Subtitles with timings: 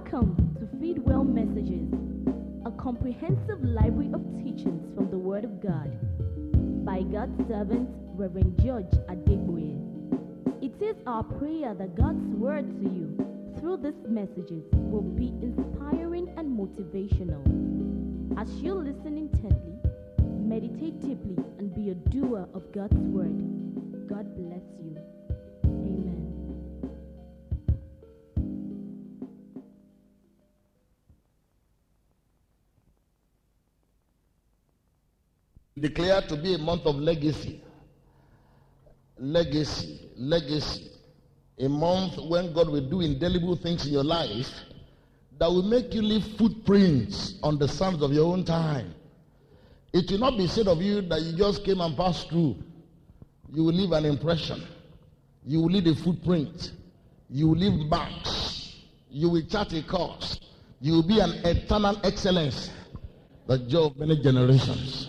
[0.00, 1.92] Welcome to Feed Well Messages,
[2.64, 5.90] a comprehensive library of teachings from the Word of God
[6.84, 9.74] by God's servant, Reverend George Adegboye.
[10.62, 16.32] It is our prayer that God's Word to you through these messages will be inspiring
[16.36, 17.42] and motivational.
[18.38, 19.80] As you listen intently,
[20.22, 24.08] meditate deeply, and be a doer of God's Word.
[24.08, 24.97] God bless you.
[35.78, 37.62] Declared to be a month of legacy.
[39.18, 40.90] Legacy, legacy.
[41.58, 44.50] A month when God will do indelible things in your life
[45.38, 48.94] that will make you leave footprints on the sands of your own time.
[49.92, 52.56] It will not be said of you that you just came and passed through.
[53.52, 54.62] You will leave an impression.
[55.44, 56.72] You will leave a footprint.
[57.30, 58.76] You will leave marks.
[59.10, 60.38] You will chart a course.
[60.80, 62.70] You will be an eternal excellence,
[63.46, 65.07] the joy of many generations.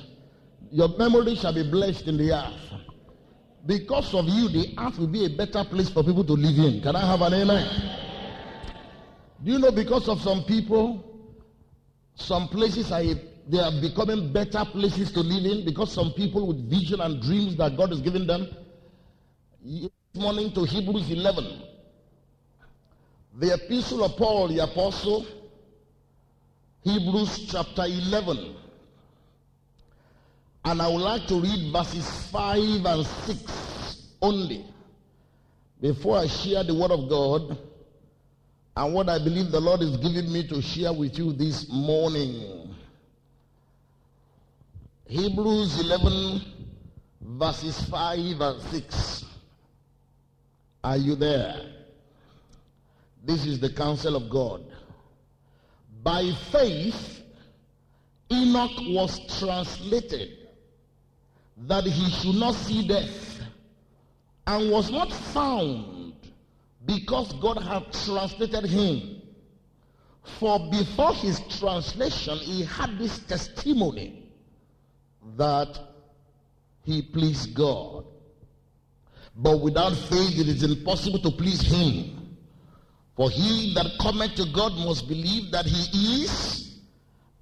[0.72, 2.82] Your memory shall be blessed in the earth.
[3.66, 6.82] Because of you, the earth will be a better place for people to live in.
[6.82, 7.68] Can I have an amen?
[9.44, 11.04] Do you know because of some people,
[12.16, 13.04] some places are
[13.50, 17.58] they are becoming better places to live in because some people with vision and dreams
[17.58, 18.48] that God has given them.
[19.64, 21.64] This morning to Hebrews 11,
[23.40, 25.26] the epistle of Paul the apostle,
[26.84, 28.56] Hebrews chapter 11.
[30.66, 34.66] And I would like to read verses 5 and 6 only
[35.82, 37.58] before I share the word of God
[38.76, 42.76] and what I believe the Lord is giving me to share with you this morning.
[45.06, 46.42] Hebrews 11,
[47.22, 49.26] verses 5 and 6.
[50.84, 51.56] Are you there?
[53.26, 54.64] This is the counsel of God.
[56.04, 57.22] By faith,
[58.32, 60.39] Enoch was translated
[61.68, 63.42] that he should not see death
[64.48, 66.14] and was not found
[66.86, 69.22] because God had translated him.
[70.40, 74.32] For before his translation, he had this testimony
[75.38, 75.80] that
[76.84, 78.06] he pleased God.
[79.36, 82.38] But without faith, it is impossible to please him.
[83.16, 86.80] For he that cometh to God must believe that he is,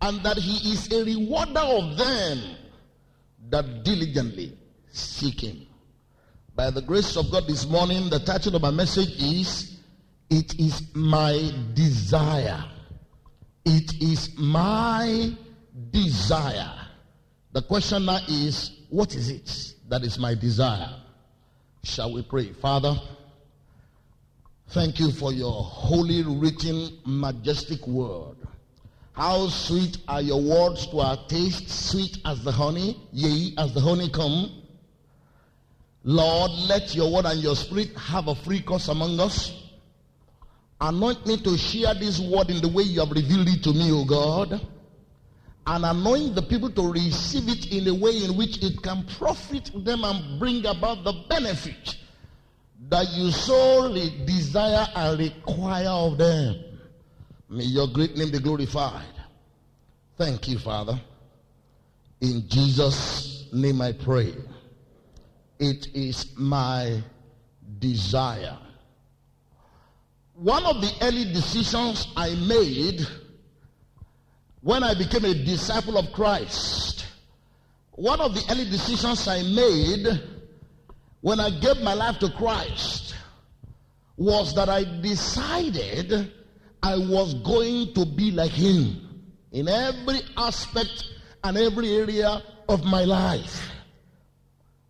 [0.02, 2.58] and that he is a rewarder of them
[3.50, 4.58] that diligently
[4.92, 5.68] seek him.
[6.56, 9.78] By the grace of God this morning, the title of my message is
[10.30, 12.64] It is my desire.
[13.64, 15.34] It is my
[15.92, 16.74] desire.
[17.52, 21.02] The question now is, what is it that is my desire?
[21.84, 22.54] Shall we pray?
[22.54, 22.96] Father,
[24.70, 28.36] thank you for your holy, written, majestic word.
[29.18, 33.80] How sweet are your words to our taste, sweet as the honey, yea, as the
[33.80, 34.62] honeycomb.
[36.04, 39.52] Lord, let your word and your spirit have a free course among us.
[40.80, 43.92] Anoint me to share this word in the way you have revealed it to me,
[43.92, 44.62] O God.
[45.66, 49.72] And anoint the people to receive it in a way in which it can profit
[49.84, 51.98] them and bring about the benefit
[52.88, 56.67] that you so desire and require of them.
[57.50, 59.06] May your great name be glorified.
[60.18, 61.00] Thank you, Father.
[62.20, 64.34] In Jesus' name I pray.
[65.60, 67.02] It is my
[67.80, 68.58] desire.
[70.34, 73.02] One of the early decisions I made
[74.62, 77.06] when I became a disciple of Christ,
[77.92, 80.22] one of the early decisions I made
[81.22, 83.16] when I gave my life to Christ
[84.18, 86.34] was that I decided
[86.84, 91.10] I was going to be like Him in every aspect
[91.44, 93.72] and every area of my life.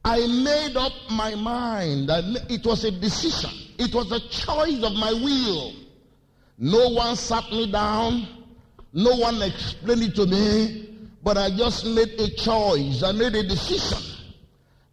[0.03, 2.09] I made up my mind.
[2.09, 3.51] That it was a decision.
[3.77, 5.73] It was a choice of my will.
[6.57, 8.27] No one sat me down.
[8.93, 10.97] No one explained it to me.
[11.23, 13.03] But I just made a choice.
[13.03, 13.99] I made a decision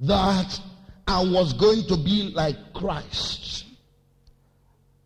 [0.01, 0.61] that
[1.07, 3.67] I was going to be like Christ.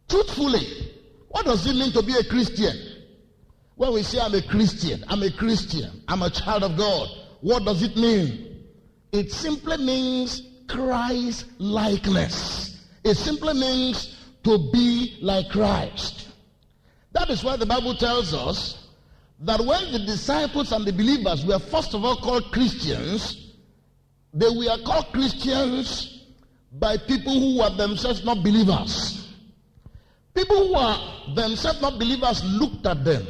[0.09, 0.91] Truthfully,
[1.29, 2.75] what does it mean to be a Christian?
[3.77, 7.09] When we say I'm a Christian, I'm a Christian, I'm a child of God,
[7.41, 8.65] what does it mean?
[9.13, 12.85] It simply means Christ likeness.
[13.05, 16.29] It simply means to be like Christ.
[17.13, 18.89] That is why the Bible tells us
[19.41, 23.55] that when the disciples and the believers were first of all called Christians,
[24.35, 26.27] they were called Christians
[26.73, 29.18] by people who were themselves not believers.
[30.39, 33.27] People who are themselves not believers looked at them.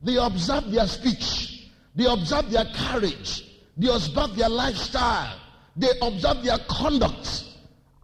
[0.00, 1.68] They observed their speech.
[1.96, 3.50] They observed their carriage.
[3.76, 5.40] They observed their lifestyle.
[5.76, 7.46] They observed their conduct.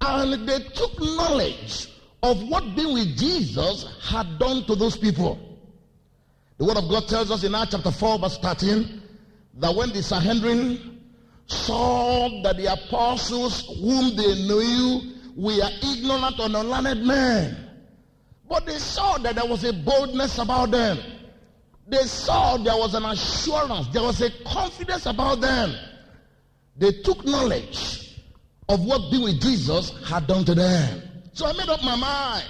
[0.00, 1.88] And they took knowledge
[2.24, 5.38] of what being with Jesus had done to those people.
[6.58, 9.02] The word of God tells us in Acts chapter 4, verse 13,
[9.58, 11.00] that when the Sanhedrin
[11.46, 17.65] saw that the apostles whom they knew were ignorant and unlearned men,
[18.48, 20.98] but they saw that there was a boldness about them.
[21.88, 25.74] They saw there was an assurance, there was a confidence about them.
[26.76, 28.20] They took knowledge
[28.68, 31.02] of what being with Jesus had done to them.
[31.32, 32.44] So I made up my mind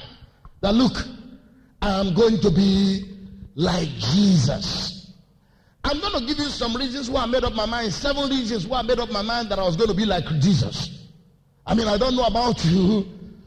[0.60, 1.06] that look,
[1.82, 3.04] I am going to be
[3.54, 5.12] like Jesus.
[5.84, 8.66] I'm going to give you some reasons why I made up my mind, seven reasons
[8.66, 11.08] why I made up my mind that I was going to be like Jesus.
[11.64, 13.06] I mean, I don't know about you,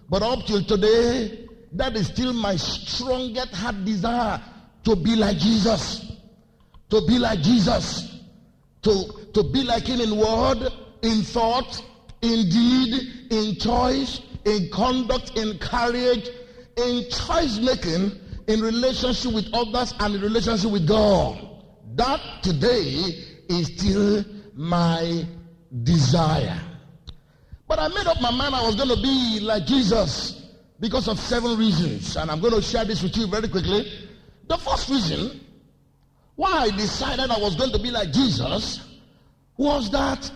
[0.09, 4.41] but up till today, that is still my strongest heart desire
[4.83, 6.11] to be like Jesus.
[6.89, 8.19] To be like Jesus.
[8.83, 10.69] To, to be like him in word,
[11.03, 11.83] in thought,
[12.21, 16.29] in deed, in choice, in conduct, in courage,
[16.77, 18.11] in choice making,
[18.47, 21.45] in relationship with others, and in relationship with God.
[21.95, 24.23] That today is still
[24.55, 25.25] my
[25.83, 26.59] desire.
[27.67, 30.48] But I made up my mind I was going to be like Jesus
[30.79, 32.15] because of seven reasons.
[32.15, 33.91] And I'm going to share this with you very quickly.
[34.47, 35.39] The first reason
[36.35, 38.79] why I decided I was going to be like Jesus
[39.57, 40.31] was that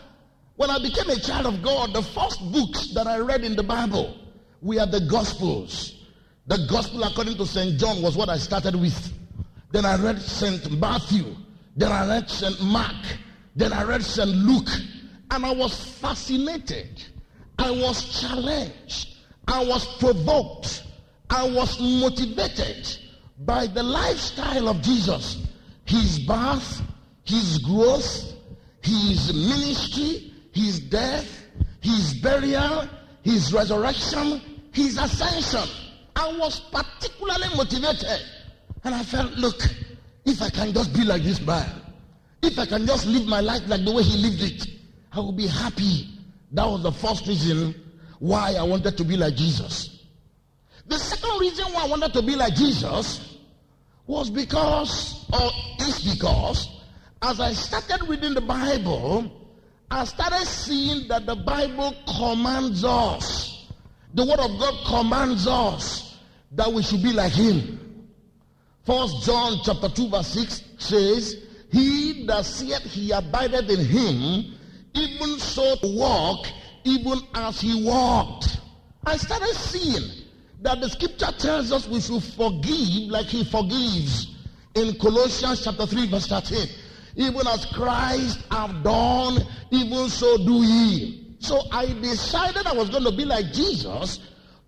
[0.55, 3.63] when I became a child of God, the first books that I read in the
[3.63, 4.17] Bible
[4.61, 6.05] were the Gospels.
[6.47, 7.79] The Gospel according to St.
[7.79, 9.13] John was what I started with.
[9.71, 10.77] Then I read St.
[10.77, 11.35] Matthew.
[11.75, 12.61] Then I read St.
[12.61, 12.95] Mark.
[13.55, 14.29] Then I read St.
[14.29, 14.69] Luke.
[15.31, 17.03] And I was fascinated.
[17.57, 19.12] I was challenged.
[19.47, 20.83] I was provoked.
[21.29, 22.97] I was motivated
[23.39, 25.47] by the lifestyle of Jesus.
[25.85, 26.81] His birth,
[27.23, 28.33] his growth,
[28.81, 31.45] his ministry, his death,
[31.81, 32.87] his burial,
[33.23, 34.41] his resurrection,
[34.71, 35.69] his ascension.
[36.15, 38.21] I was particularly motivated.
[38.83, 39.61] And I felt, look,
[40.25, 41.69] if I can just be like this man,
[42.41, 44.67] if I can just live my life like the way he lived it,
[45.11, 46.09] I will be happy.
[46.51, 47.73] That was the first reason
[48.23, 50.05] why I wanted to be like Jesus.
[50.87, 53.37] The second reason why I wanted to be like Jesus
[54.07, 56.69] was because, or is because,
[57.21, 59.29] as I started reading the Bible,
[59.91, 63.67] I started seeing that the Bible commands us.
[64.13, 66.17] The Word of God commands us
[66.53, 68.07] that we should be like Him.
[68.85, 71.43] First John chapter 2 verse 6 says,
[71.73, 74.53] He that saith he abideth in him,
[74.93, 76.47] even so to walk,
[76.83, 78.59] even as he walked.
[79.05, 80.23] I started seeing
[80.61, 84.29] that the scripture tells us we should forgive like he forgives.
[84.75, 86.67] In Colossians chapter 3 verse 13.
[87.15, 91.35] Even as Christ have done, even so do ye.
[91.39, 94.19] So I decided I was going to be like Jesus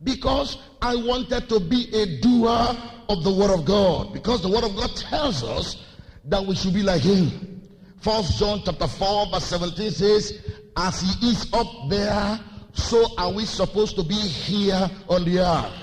[0.03, 2.77] because I wanted to be a doer
[3.09, 4.13] of the word of God.
[4.13, 5.83] Because the word of God tells us
[6.25, 7.61] that we should be like him.
[8.01, 10.41] First John chapter 4 verse 17 says,
[10.77, 12.39] as he is up there,
[12.73, 15.73] so are we supposed to be here on the earth.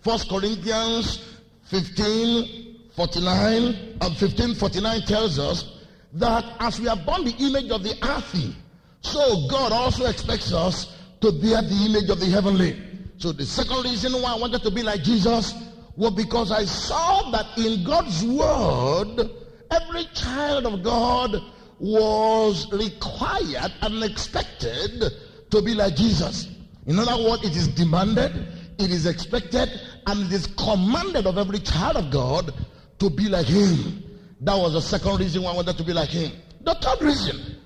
[0.00, 1.24] First Corinthians
[1.64, 5.78] 15 49 and 15 49 tells us
[6.14, 8.54] that as we have borne the image of the earthly,
[9.02, 12.80] so God also expects us to bear the image of the heavenly.
[13.18, 15.52] So the second reason why I wanted to be like Jesus
[15.96, 19.30] was because I saw that in God's word,
[19.70, 21.42] every child of God
[21.80, 25.04] was required and expected
[25.50, 26.48] to be like Jesus.
[26.86, 28.32] In other words, it is demanded,
[28.78, 29.68] it is expected,
[30.06, 32.52] and it is commanded of every child of God
[32.98, 34.02] to be like him.
[34.40, 36.32] That was the second reason why I wanted to be like him.
[36.62, 37.56] The third reason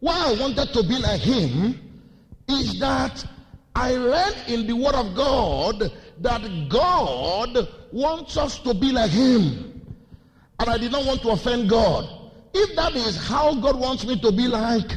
[0.00, 1.78] why I wanted to be like him
[2.48, 3.24] is that
[3.74, 9.80] I read in the Word of God that God wants us to be like him.
[10.58, 12.21] And I did not want to offend God.
[12.54, 14.90] If that is how God wants me to be like,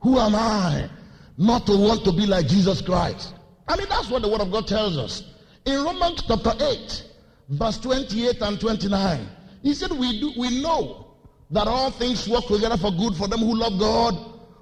[0.00, 0.88] who am I
[1.36, 3.34] not to want to be like Jesus Christ?
[3.68, 5.24] I mean, that's what the Word of God tells us.
[5.64, 7.04] In Romans chapter 8,
[7.50, 9.28] verse 28 and 29,
[9.62, 11.06] he said, We, do, we know
[11.50, 14.14] that all things work together for good for them who love God,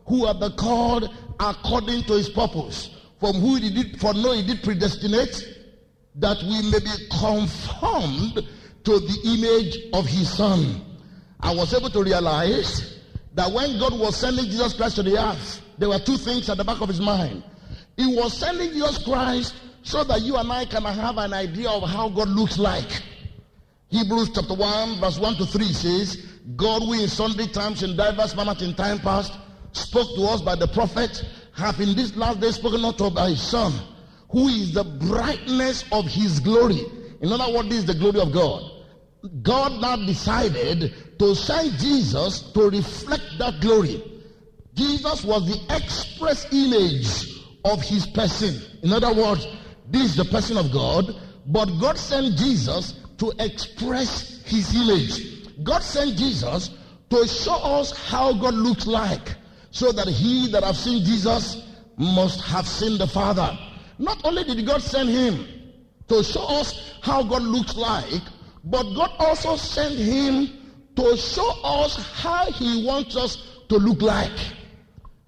[0.07, 2.91] who are the called according to his purpose.
[3.21, 5.57] From who he did, for no, he did predestinate
[6.17, 8.47] that we may be conformed
[8.85, 10.85] to the image of his son.
[11.41, 12.99] I was able to realize
[13.35, 16.57] that when God was sending Jesus Christ to the earth, there were two things at
[16.57, 17.45] the back of his mind.
[17.97, 21.89] He was sending Jesus Christ so that you and I can have an idea of
[21.89, 23.03] how God looks like.
[23.91, 26.27] Hebrews chapter 1, verse 1 to 3 says,
[26.57, 29.33] God who in sundry times in diverse manners in time past
[29.73, 33.31] spoke to us by the prophet, have in this last day spoken unto us by
[33.31, 33.73] his son,
[34.31, 36.81] who is the brightness of his glory.
[37.21, 38.78] In other words, this is the glory of God.
[39.43, 44.03] God now decided to send Jesus to reflect that glory.
[44.75, 48.61] Jesus was the express image of his person.
[48.83, 49.47] In other words,
[49.89, 51.05] this is the person of God,
[51.47, 55.65] but God sent Jesus to express his image.
[55.65, 56.71] God sent Jesus
[57.11, 59.35] to show us how God looks like,
[59.71, 63.59] so that he that have seen Jesus must have seen the Father.
[63.99, 65.45] Not only did God send him
[66.07, 68.23] to show us how God looks like,
[68.71, 70.49] but God also sent him
[70.97, 73.37] to show us how he wants us
[73.69, 74.39] to look like.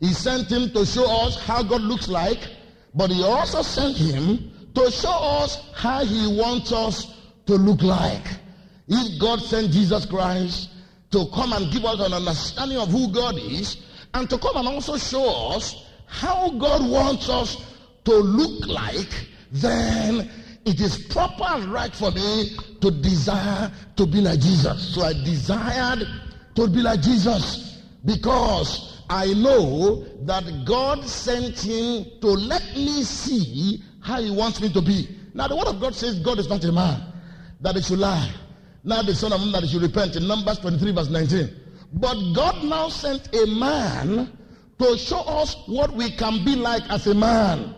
[0.01, 2.39] He sent him to show us how God looks like,
[2.95, 7.15] but he also sent him to show us how he wants us
[7.47, 8.27] to look like.
[8.89, 10.71] If God sent Jesus Christ
[11.13, 13.77] to come and give us an understanding of who God is,
[14.15, 17.65] and to come and also show us how God wants us
[18.05, 20.31] to look like, then
[20.71, 24.95] it is proper and right for me to desire to be like Jesus.
[24.95, 26.07] So I desired
[26.55, 33.83] to be like Jesus because I know that God sent him to let me see
[34.01, 35.09] how he wants me to be.
[35.35, 37.03] Now, the word of God says God is not a man
[37.63, 38.31] that he should lie.
[38.85, 41.51] Now, the son of man that he should repent in Numbers 23, verse 19.
[41.95, 44.39] But God now sent a man
[44.79, 47.75] to show us what we can be like as a man.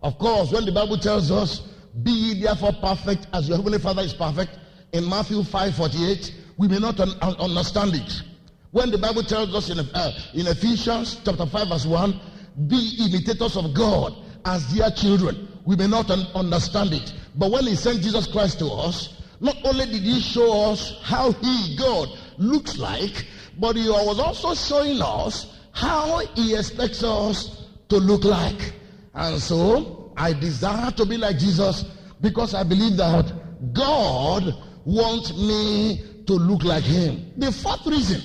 [0.00, 1.62] Of course, when the Bible tells us,
[2.02, 4.58] be ye therefore perfect as your heavenly Father is perfect,
[4.92, 8.22] in Matthew 5 48, we may not un- understand it.
[8.70, 12.20] When the Bible tells us in, uh, in Ephesians chapter 5, verse 1,
[12.68, 17.12] be imitators of God as dear children, we may not un- understand it.
[17.34, 21.32] But when He sent Jesus Christ to us, not only did He show us how
[21.32, 23.26] He, God, looks like,
[23.58, 28.74] but He was also showing us how He expects us to look like.
[29.14, 31.84] And so, I desire to be like Jesus
[32.20, 33.32] because I believe that
[33.72, 34.54] God
[34.84, 37.32] wants me to look like Him.
[37.36, 38.22] The fourth reason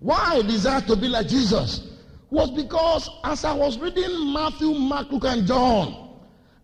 [0.00, 1.88] why I desire to be like Jesus
[2.30, 6.18] was because as I was reading Matthew, Mark, Luke, and John,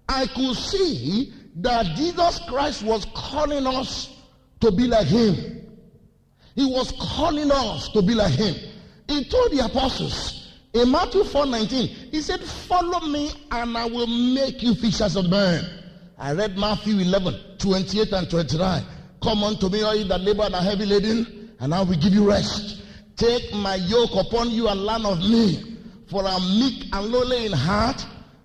[0.08, 4.16] I could see that Jesus Christ was calling us
[4.60, 5.66] to be like Him.
[6.54, 8.54] He was calling us to be like Him.
[9.08, 10.37] He told the apostles
[10.78, 15.28] in Matthew 4 19, He said, Follow me and I will make you fishers of
[15.28, 15.64] men.
[16.18, 18.84] I read Matthew 11 28 and 29.
[19.22, 22.12] Come unto me, all ye that labor and are heavy laden, and I will give
[22.12, 22.82] you rest.
[23.16, 25.76] Take my yoke upon you and learn of me,
[26.08, 28.04] for I am meek and lowly in heart.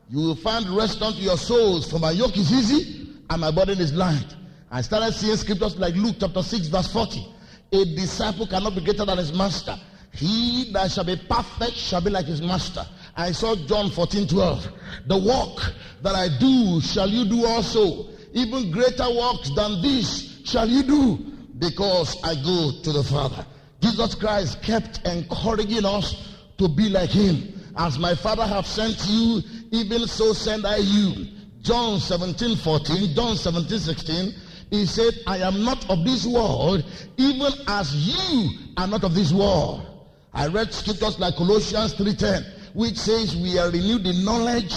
[0.10, 3.80] You will find rest unto your souls, for my yoke is easy and my burden
[3.80, 4.36] is light.
[4.72, 7.26] I started seeing scriptures like Luke chapter 6, verse 40.
[7.74, 9.76] A disciple cannot be greater than his master.
[10.14, 12.86] He that shall be perfect shall be like his master.
[13.16, 14.68] I saw John 14, 12.
[15.08, 18.10] The work that I do shall you do also.
[18.34, 21.18] Even greater works than this shall you do,
[21.60, 23.46] because I go to the Father.
[23.82, 27.54] Jesus Christ kept encouraging us to be like him.
[27.76, 29.42] As my Father have sent you,
[29.72, 31.28] even so send I you.
[31.62, 34.34] John 17, 14, John 17, 16.
[34.70, 36.84] He said, I am not of this world,
[37.18, 39.93] even as you are not of this world.
[40.34, 44.74] I read scriptures like Colossians 3:10, which says we are renewed in knowledge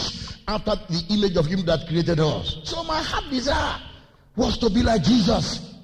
[0.48, 2.58] after the image of him that created us.
[2.64, 3.80] So my heart desire
[4.36, 5.74] was to be like Jesus.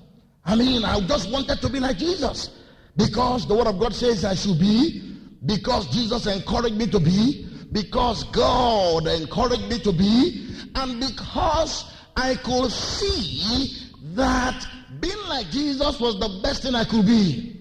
[0.45, 2.51] I mean, I just wanted to be like Jesus.
[2.97, 7.49] Because the word of God says I should be, because Jesus encouraged me to be,
[7.73, 14.67] because God encouraged me to be, and because I could see that
[15.01, 17.52] being like Jesus was the best thing I could be.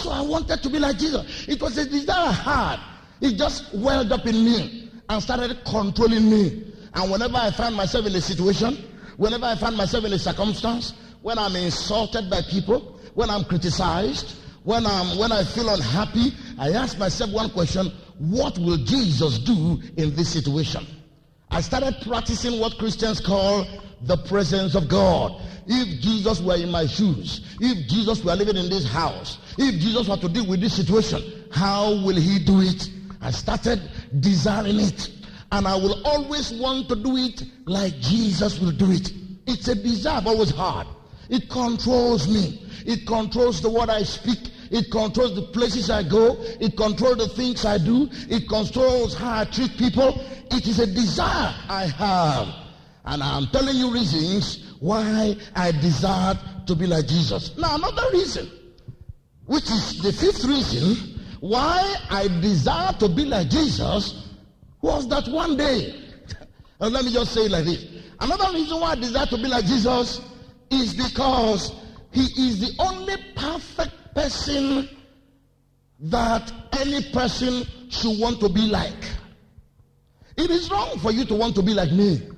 [0.00, 1.46] So I wanted to be like Jesus.
[1.46, 2.80] It was a desire I had.
[3.20, 6.72] It just welled up in me and started controlling me.
[6.94, 8.76] And whenever I find myself in a situation,
[9.18, 14.36] whenever I find myself in a circumstance, when I'm insulted by people, when I'm criticized,
[14.64, 19.82] when I'm when I feel unhappy, I ask myself one question: What will Jesus do
[19.98, 20.86] in this situation?
[21.50, 23.66] I started practicing what Christians call
[24.02, 25.42] the presence of God.
[25.66, 30.08] If Jesus were in my shoes, if Jesus were living in this house, if Jesus
[30.08, 32.88] were to deal with this situation, how will he do it?
[33.20, 33.80] I started
[34.20, 35.10] desiring it.
[35.52, 39.12] And I will always want to do it like Jesus will do it.
[39.46, 40.86] It's a desire, always hard.
[41.28, 42.64] It controls me.
[42.86, 44.38] It controls the word I speak.
[44.70, 46.36] It controls the places I go.
[46.60, 48.08] It controls the things I do.
[48.28, 50.24] It controls how I treat people.
[50.52, 52.48] It is a desire I have.
[53.04, 57.56] And I'm telling you reasons why I desired to be like Jesus.
[57.56, 58.48] Now, another reason,
[59.46, 64.28] which is the fifth reason why I desire to be like Jesus,
[64.82, 65.94] was that one day,
[66.80, 67.84] and let me just say it like this.
[68.20, 70.20] Another reason why I desire to be like Jesus
[70.70, 71.72] is because
[72.12, 74.88] he is the only perfect person
[76.00, 79.04] that any person should want to be like.
[80.36, 82.28] It is wrong for you to want to be like me.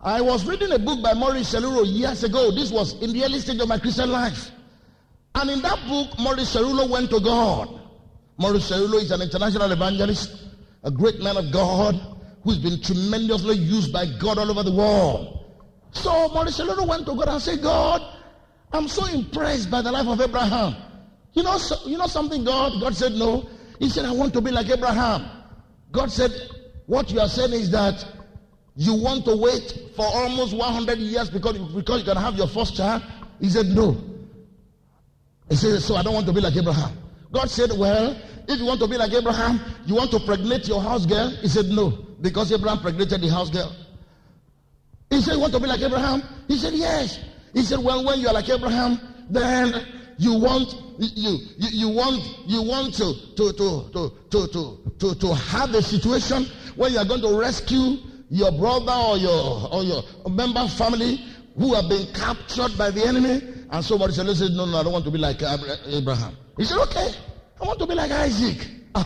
[0.00, 2.50] I was reading a book by Morris Cerullo years ago.
[2.50, 4.50] This was in the early stage of my Christian life.
[5.34, 7.68] And in that book, Morris Cerullo went to God.
[8.38, 10.46] Morris Cerullo is an international evangelist,
[10.82, 12.00] a great man of God
[12.42, 15.44] who's been tremendously used by God all over the world.
[15.92, 18.00] So Morris Cerullo went to God and said, God,
[18.72, 20.76] I'm so impressed by the life of Abraham.
[21.32, 22.80] You know, you know something, God?
[22.80, 23.48] God said, No.
[23.78, 25.28] He said, I want to be like Abraham.
[25.92, 26.30] God said,
[26.86, 28.04] What you are saying is that
[28.76, 32.76] you want to wait for almost 100 years because, because going to have your first
[32.76, 33.02] child?
[33.40, 33.96] He said, No.
[35.48, 36.96] He said, So I don't want to be like Abraham.
[37.32, 38.16] God said, Well,
[38.48, 41.30] if you want to be like Abraham, you want to pregnate your house girl?
[41.40, 43.74] He said, No, because Abraham pregnated the house girl.
[45.10, 46.22] He said, You want to be like Abraham?
[46.48, 47.18] He said, Yes.
[47.52, 49.86] He said, Well, when you are like Abraham, then
[50.18, 55.14] you want you, you, you want you want to to, to, to, to, to, to,
[55.14, 57.96] to have a situation where you are going to rescue
[58.28, 61.24] your brother or your or your member family
[61.56, 63.42] who have been captured by the enemy.
[63.70, 65.40] And somebody said, Listen, no, no, I don't want to be like
[65.86, 66.36] Abraham.
[66.56, 67.12] He said, Okay,
[67.60, 68.66] I want to be like Isaac.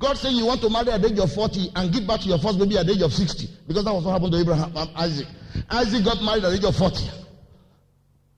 [0.00, 2.28] God said you want to marry at the age of 40 and give back to
[2.28, 3.48] your first baby at the age of 60.
[3.68, 5.26] Because that was what happened to Abraham Isaac.
[5.68, 7.04] Isaac got married at the age of 40.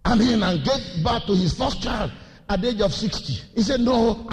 [0.04, 2.11] I mean, and gave birth to his first child
[2.49, 3.32] at the age of 60.
[3.54, 4.28] He said, No.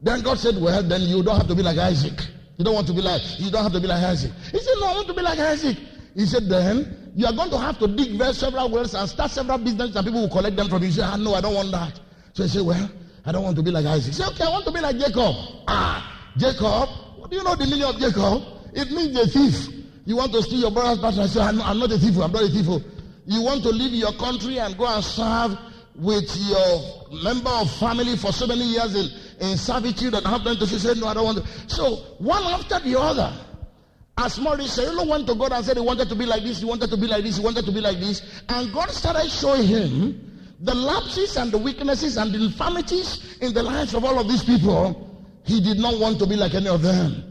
[0.00, 2.20] Then God said, Well, then you don't have to be like Isaac.
[2.56, 4.32] You don't want to be like, you don't have to be like Isaac.
[4.50, 5.76] He said, No, I want to be like Isaac.
[6.14, 9.58] He said, Then you are going to have to dig several wells and start several
[9.58, 10.88] businesses and people will collect them from you.
[10.88, 12.00] He said, ah, No, I don't want that.
[12.32, 12.90] So he said, Well,
[13.24, 14.14] I don't want to be like Isaac.
[14.14, 15.34] He said, Okay, I want to be like Jacob.
[15.68, 16.88] Ah, Jacob.
[17.18, 18.42] What do you know the meaning of Jacob?
[18.74, 19.68] It means a thief.
[20.04, 21.22] You want to steal your brother's battle.
[21.22, 22.16] I said, I'm, I'm not a thief.
[22.18, 22.66] I'm not a thief.
[23.26, 25.58] You want to leave your country and go and serve
[25.96, 30.56] with your member of family for so many years in, in servitude and have them
[30.56, 31.74] to say, No, I don't want to.
[31.74, 33.32] So, one after the other,
[34.18, 36.64] as Morris Cerullo went to God and said he wanted to be like this, he
[36.64, 39.66] wanted to be like this, he wanted to be like this, and God started showing
[39.66, 44.28] him the lapses and the weaknesses and the infirmities in the lives of all of
[44.28, 45.02] these people.
[45.44, 47.22] He did not want to be like any of them.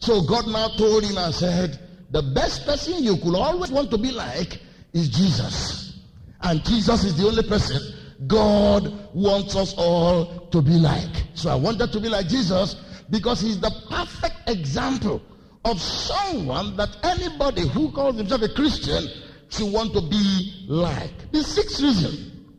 [0.00, 1.78] So God now told him and said,
[2.10, 4.60] The best person you could always want to be like
[4.92, 6.00] is Jesus.
[6.40, 7.80] And Jesus is the only person
[8.26, 11.24] God wants us all to be like.
[11.34, 12.76] So I wanted to be like Jesus
[13.10, 15.22] because he's the perfect example
[15.64, 19.06] of someone that anybody who calls himself a Christian
[19.48, 21.30] should want to be like.
[21.30, 22.56] The sixth reason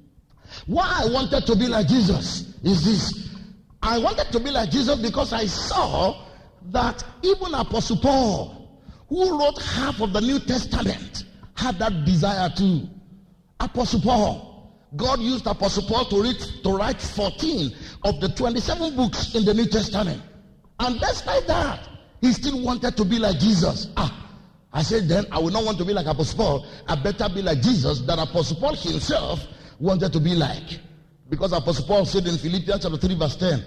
[0.68, 3.36] why I wanted to be like Jesus is this.
[3.82, 6.26] I wanted to be like Jesus because I saw
[6.72, 12.88] that even Apostle Paul, who wrote half of the New Testament, had that desire too.
[13.60, 14.50] Apostle Paul.
[14.96, 19.54] God used Apostle Paul to, read, to write 14 of the 27 books in the
[19.54, 20.22] New Testament.
[20.80, 21.88] And despite that,
[22.22, 23.88] he still wanted to be like Jesus.
[23.98, 24.24] Ah,
[24.72, 26.68] I said then, I will not want to be like Apostle Paul.
[26.88, 29.46] I better be like Jesus that Apostle Paul himself
[29.80, 30.80] wanted to be like.
[31.30, 33.64] Because Apostle Paul said in Philippians chapter 3, verse 10,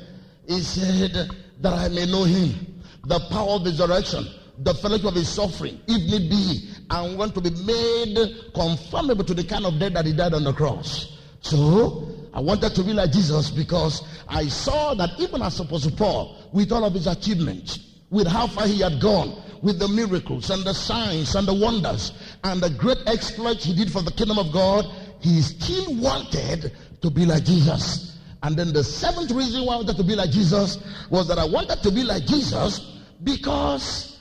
[0.47, 1.29] he said,
[1.61, 4.27] That I may know him, the power of resurrection,
[4.59, 8.17] the fellowship of his suffering, if need be, and want to be made
[8.55, 11.19] conformable to the kind of death that he died on the cross.
[11.41, 16.51] So I wanted to be like Jesus because I saw that even as Apostle Paul,
[16.53, 17.79] with all of his achievements,
[18.11, 22.13] with how far he had gone, with the miracles and the signs and the wonders
[22.45, 24.85] and the great exploits he did for the kingdom of God,
[25.21, 28.19] he still wanted to be like Jesus.
[28.43, 30.79] And then the seventh reason why I wanted to be like Jesus
[31.11, 32.81] was that I wanted to be like Jesus
[33.25, 34.16] because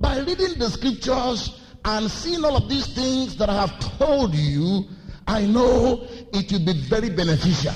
[0.00, 4.84] by reading the scriptures and seeing all of these things that I have told you,
[5.26, 7.74] I know it will be very beneficial.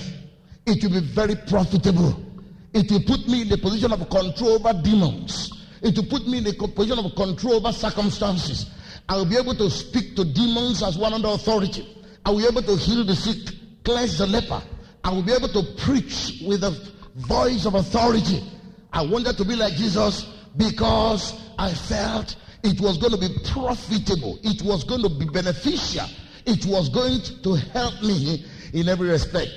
[0.66, 2.24] It will be very profitable.
[2.72, 5.50] It will put me in the position of control over demons.
[5.82, 8.70] It will put me in the position of control over circumstances.
[9.08, 11.88] I will be able to speak to demons as one under authority.
[12.24, 13.54] I will be able to heal the sick,
[13.84, 14.62] cleanse the leper.
[15.02, 16.70] I will be able to preach with a
[17.16, 18.44] voice of authority.
[18.92, 20.26] I wanted to be like Jesus
[20.56, 24.38] because I felt it was going to be profitable.
[24.42, 26.06] It was going to be beneficial.
[26.46, 29.50] It was going to help me in every respect.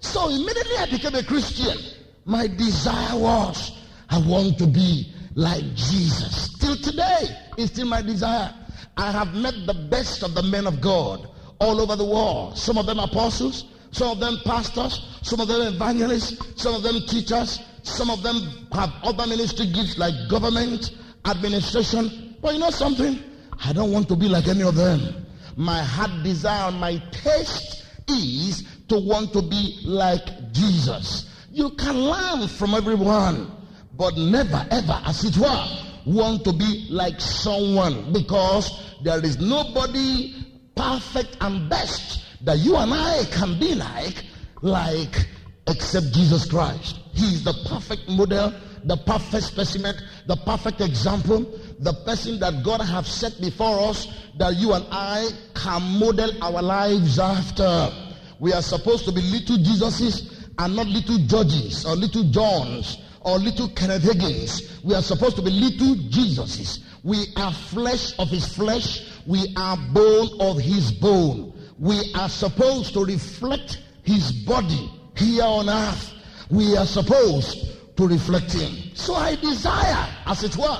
[0.00, 1.76] So immediately I became a Christian.
[2.24, 3.72] My desire was
[4.08, 6.58] I want to be like Jesus.
[6.58, 8.52] Till today, it's still my desire.
[8.96, 12.58] I have met the best of the men of God all over the world.
[12.58, 17.00] Some of them apostles, some of them pastors, some of them evangelists, some of them
[17.06, 18.36] teachers, some of them
[18.72, 20.92] have other ministry gifts like government,
[21.26, 22.36] administration.
[22.40, 23.18] But you know something?
[23.64, 25.26] I don't want to be like any of them.
[25.56, 31.30] My heart desire, my taste is to want to be like Jesus.
[31.50, 33.50] You can learn from everyone,
[33.96, 35.66] but never ever, as it were,
[36.06, 38.70] want to be like someone because
[39.02, 40.34] there is nobody
[40.74, 44.24] perfect and best that you and I can be like,
[44.62, 45.26] like
[45.66, 46.99] except Jesus Christ.
[47.12, 48.52] He is the perfect model,
[48.84, 49.94] the perfect specimen,
[50.26, 51.40] the perfect example,
[51.78, 54.06] the person that God has set before us
[54.38, 57.90] that you and I can model our lives after.
[58.38, 63.38] We are supposed to be little Jesuses and not little Georges or little Johns or
[63.38, 64.82] little Kenneth Hagins.
[64.82, 66.80] We are supposed to be little Jesuses.
[67.02, 69.06] We are flesh of his flesh.
[69.26, 71.52] We are bone of his bone.
[71.78, 76.14] We are supposed to reflect his body here on earth.
[76.50, 78.94] We are supposed to reflect him.
[78.94, 80.78] So I desire, as it were,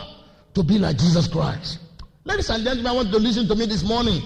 [0.54, 1.78] to be like Jesus Christ.
[2.24, 4.20] Ladies and gentlemen, I want to listen to me this morning.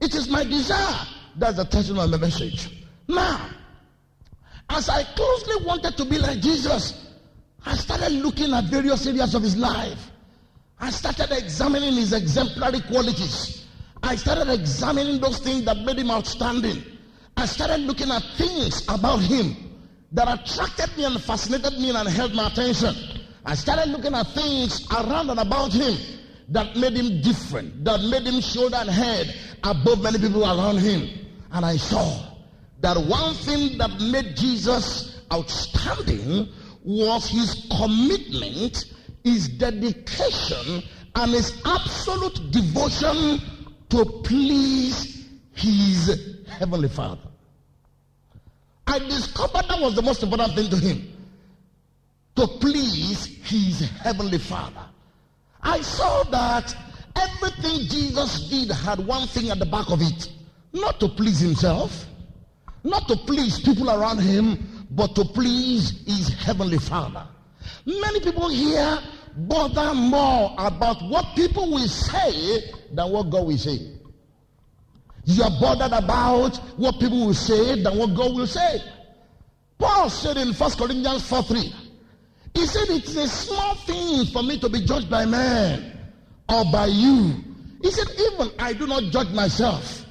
[0.00, 1.06] It is my desire.
[1.36, 2.84] That's the title of my message.
[3.08, 3.50] Now,
[4.70, 7.08] as I closely wanted to be like Jesus,
[7.66, 10.10] I started looking at various areas of his life.
[10.78, 13.66] I started examining his exemplary qualities.
[14.02, 16.82] I started examining those things that made him outstanding.
[17.36, 19.69] I started looking at things about him
[20.12, 22.94] that attracted me and fascinated me and held my attention.
[23.44, 25.96] I started looking at things around and about him
[26.48, 31.08] that made him different, that made him shoulder and head above many people around him.
[31.52, 32.34] And I saw
[32.80, 36.48] that one thing that made Jesus outstanding
[36.84, 38.84] was his commitment,
[39.22, 40.82] his dedication,
[41.14, 43.40] and his absolute devotion
[43.90, 47.29] to please his heavenly Father.
[48.90, 51.16] I discovered that was the most important thing to him
[52.36, 54.84] to please his heavenly Father.
[55.62, 56.74] I saw that
[57.16, 60.28] everything Jesus did had one thing at the back of it
[60.72, 62.06] not to please himself,
[62.82, 67.26] not to please people around him, but to please his heavenly Father.
[67.86, 68.98] Many people here
[69.36, 73.99] bother more about what people will say than what God will say.
[75.30, 78.80] You are bothered about what people will say than what God will say.
[79.78, 81.74] Paul said in 1 Corinthians 4 3,
[82.54, 85.98] he said, It's a small thing for me to be judged by man
[86.48, 87.34] or by you.
[87.80, 90.04] He said, Even I do not judge myself.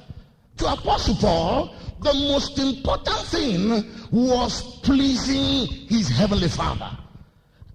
[0.56, 6.96] To Apostle Paul, the most important thing was pleasing his heavenly Father.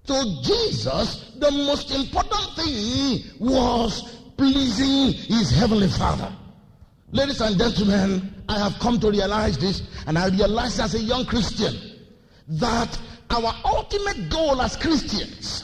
[0.07, 6.31] To Jesus, the most important thing was pleasing his heavenly Father.
[7.15, 11.25] Ladies and gentlemen, I have come to realize this, and I realized as a young
[11.25, 11.73] Christian
[12.49, 12.99] that
[13.29, 15.63] our ultimate goal as Christians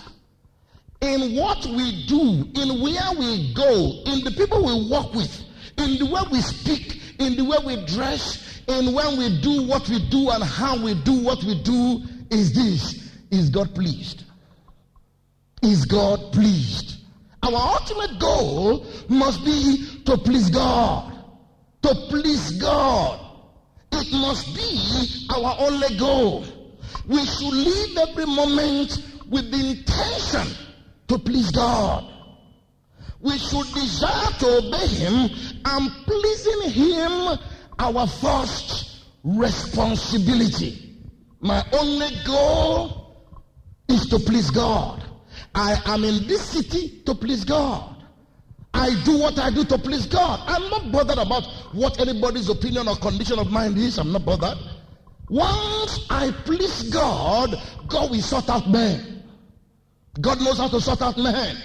[1.01, 5.43] in what we do, in where we go, in the people we work with,
[5.77, 9.89] in the way we speak, in the way we dress, in when we do what
[9.89, 13.11] we do and how we do what we do is this.
[13.29, 14.23] Is God pleased?
[15.63, 17.01] Is God pleased?
[17.43, 21.11] Our ultimate goal must be to please God.
[21.83, 23.19] To please God.
[23.91, 26.45] It must be our only goal.
[27.07, 30.55] We should live every moment with the intention
[31.07, 32.07] to please God.
[33.19, 35.29] We should desire to obey Him
[35.65, 37.37] and pleasing Him
[37.79, 40.97] our first responsibility.
[41.39, 43.27] My only goal
[43.87, 45.03] is to please God.
[45.53, 47.90] I am in this city to please God.
[48.73, 50.39] I do what I do to please God.
[50.47, 53.97] I'm not bothered about what anybody's opinion or condition of mind is.
[53.97, 54.57] I'm not bothered.
[55.29, 57.55] Once I please God,
[57.87, 59.23] God will sort out men.
[60.19, 61.57] God knows how to sort out men.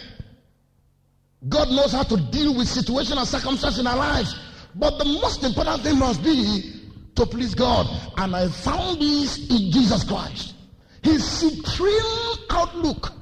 [1.49, 4.37] God knows how to deal with situation and circumstances in our lives.
[4.75, 7.87] But the most important thing must be to please God.
[8.17, 10.55] And I found this in Jesus Christ.
[11.03, 13.13] His supreme outlook.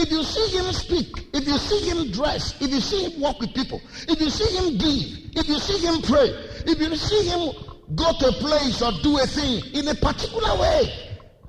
[0.00, 3.38] If you see him speak, if you see him dress, if you see him walk
[3.38, 6.30] with people, if you see him give, if you see him pray,
[6.64, 7.52] if you see him
[7.94, 10.90] go to a place or do a thing in a particular way,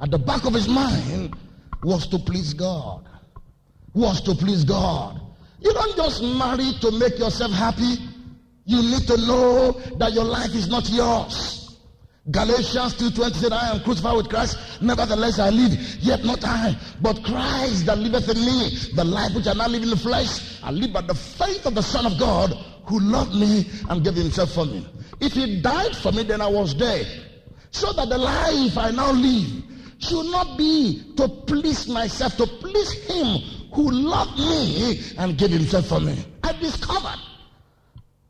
[0.01, 1.33] at the back of his mind
[1.83, 3.07] was to please God.
[3.93, 5.21] Was to please God.
[5.61, 7.95] You don't just marry to make yourself happy.
[8.65, 11.61] You need to know that your life is not yours.
[12.29, 17.23] Galatians 2.20 said, I am crucified with Christ, nevertheless I live, yet not I, but
[17.23, 18.77] Christ that liveth in me.
[18.93, 21.73] The life which I now live in the flesh, I live by the faith of
[21.73, 22.51] the Son of God
[22.86, 24.86] who loved me and gave himself for me.
[25.19, 27.07] If he died for me, then I was dead.
[27.71, 29.63] So that the life I now live
[29.97, 33.38] should not be to please myself, to please him
[33.73, 36.23] who loved me and gave himself for me.
[36.43, 37.19] I discovered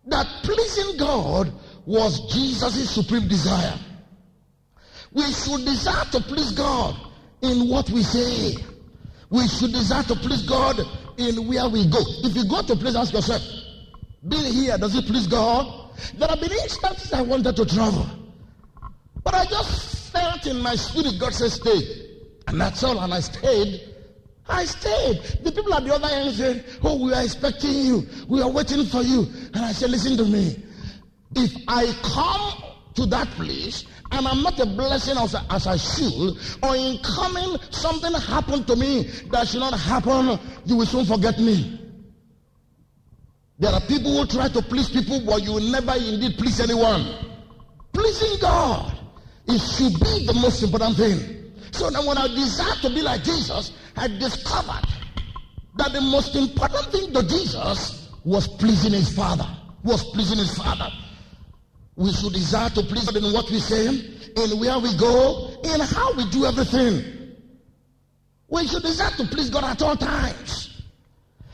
[0.06, 1.52] that pleasing God
[1.86, 3.78] was Jesus' supreme desire.
[5.14, 6.96] We should desire to please God
[7.42, 8.56] in what we say.
[9.30, 10.80] We should desire to please God
[11.18, 12.00] in where we go.
[12.24, 13.42] If you go to place, ask yourself,
[14.28, 15.92] being here, does it please God?
[16.18, 18.06] There have been instances I wanted to travel.
[19.24, 22.08] But I just felt in my spirit, God said, stay.
[22.48, 23.00] And that's all.
[23.00, 23.82] And I stayed.
[24.48, 25.22] I stayed.
[25.44, 28.08] The people at the other end said, Oh, we are expecting you.
[28.28, 29.28] We are waiting for you.
[29.54, 30.58] And I said, Listen to me.
[31.36, 36.38] If I come to that place and I'm not a blessing as, as I should,
[36.62, 41.40] or in coming something happened to me that should not happen, you will soon forget
[41.40, 41.80] me.
[43.60, 47.06] There are people who try to please people, but you will never indeed please anyone.
[47.94, 48.98] Pleasing God,
[49.48, 51.54] it should be the most important thing.
[51.72, 54.88] So when I desire to be like Jesus, I discovered
[55.78, 59.48] that the most important thing to Jesus was pleasing his Father.
[59.84, 60.90] Was pleasing his Father.
[62.02, 65.80] We should desire to please God in what we say, in where we go, in
[65.82, 67.36] how we do everything.
[68.48, 70.82] We should desire to please God at all times.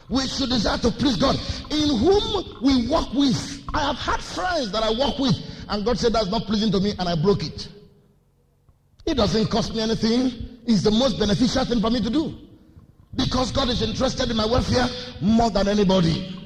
[0.08, 1.36] We should desire to please God
[1.70, 3.62] in whom we walk with.
[3.74, 5.36] I have had friends that I walk with,
[5.68, 7.68] and God said that's not pleasing to me, and I broke it.
[9.06, 10.60] It doesn't cost me anything.
[10.66, 12.34] It's the most beneficial thing for me to do.
[13.16, 14.88] Because God is interested in my welfare
[15.20, 16.37] more than anybody.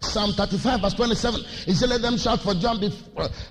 [0.00, 1.40] Psalm 35, verse 27.
[1.66, 2.92] He said, Let them shout for joy be,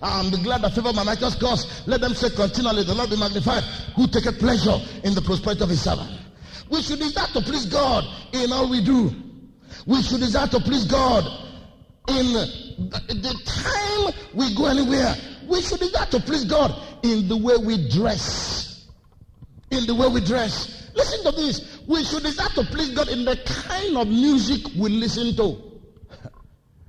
[0.01, 1.85] um, be glad that favor my righteous cause.
[1.87, 3.63] Let them say continually, The Lord be magnified,
[3.95, 6.09] who taketh pleasure in the prosperity of his servant.
[6.69, 9.11] We should desire to please God in all we do.
[9.85, 11.25] We should desire to please God
[12.09, 15.15] in the time we go anywhere.
[15.47, 18.85] We should desire to please God in the way we dress.
[19.71, 20.91] In the way we dress.
[20.95, 21.79] Listen to this.
[21.87, 25.67] We should desire to please God in the kind of music we listen to.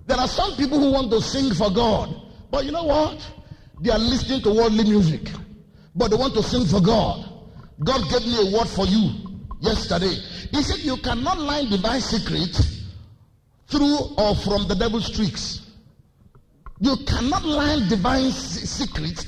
[0.08, 2.08] There are some people who want to sing for God,
[2.50, 3.30] but you know what?
[3.82, 5.30] They are listening to worldly music,
[5.94, 7.28] but they want to sing for God.
[7.84, 9.12] God gave me a word for you
[9.60, 10.14] yesterday.
[10.50, 12.84] He said, You cannot learn divine secrets
[13.66, 15.60] through or from the devil's tricks.
[16.80, 19.26] You cannot learn divine secrets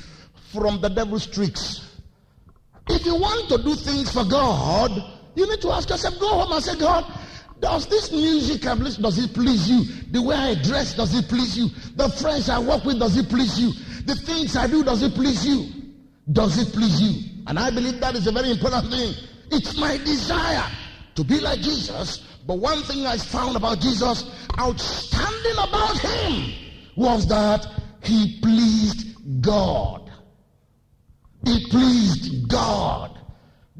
[0.50, 1.90] from the devil's tricks.
[2.88, 4.92] If you want to do things for God,
[5.34, 7.04] you need to ask yourself, go home and say, God,
[7.60, 9.84] does this music I listen, does it please you?
[10.10, 11.68] The way I dress, does it please you?
[11.96, 13.72] The friends I work with, does it please you?
[14.04, 15.68] The things I do, does it please you?
[16.32, 17.42] Does it please you?
[17.46, 19.14] And I believe that is a very important thing.
[19.50, 20.66] It's my desire
[21.16, 22.26] to be like Jesus.
[22.46, 24.24] But one thing I found about Jesus,
[24.58, 26.52] outstanding about him,
[26.96, 27.66] was that
[28.02, 30.10] he pleased God.
[31.44, 33.19] He pleased God.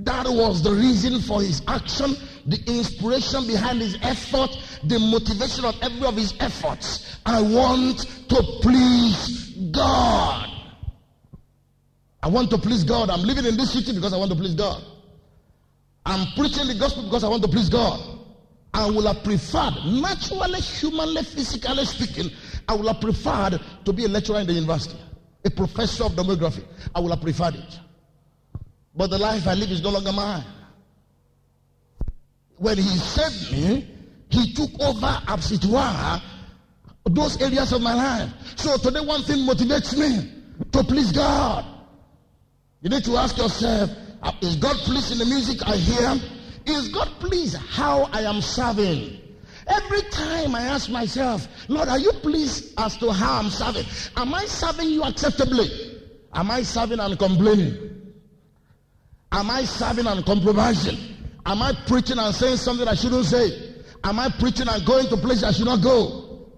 [0.02, 4.50] That was the reason for his action, the inspiration behind his effort,
[4.84, 7.18] the motivation of every of his efforts.
[7.26, 7.98] I want
[8.30, 10.48] to please God.
[12.22, 13.10] I want to please God.
[13.10, 14.82] I'm living in this city because I want to please God.
[16.06, 18.18] I'm preaching the gospel because I want to please God.
[18.72, 22.30] I would have preferred, naturally, humanly, physically speaking,
[22.68, 24.96] I would have preferred to be a lecturer in the university,
[25.44, 26.64] a professor of demography.
[26.94, 27.80] I would have preferred it.
[28.94, 30.44] But the life I live is no longer mine.
[32.56, 33.88] When he saved me,
[34.28, 36.20] he took over as it were
[37.14, 38.30] those areas of my life.
[38.56, 40.30] So today one thing motivates me
[40.72, 41.64] to please God.
[42.82, 43.90] You need to ask yourself,
[44.22, 46.14] uh, is God pleased in the music I hear?
[46.66, 49.18] Is God pleased how I am serving?
[49.66, 53.84] Every time I ask myself, Lord, are you pleased as to how I'm serving?
[54.16, 55.68] Am I serving you acceptably?
[56.32, 58.09] Am I serving and complaining?
[59.32, 60.98] Am I serving and compromising?
[61.46, 63.74] Am I preaching and saying something I shouldn't say?
[64.04, 66.48] Am I preaching and going to places I should not go?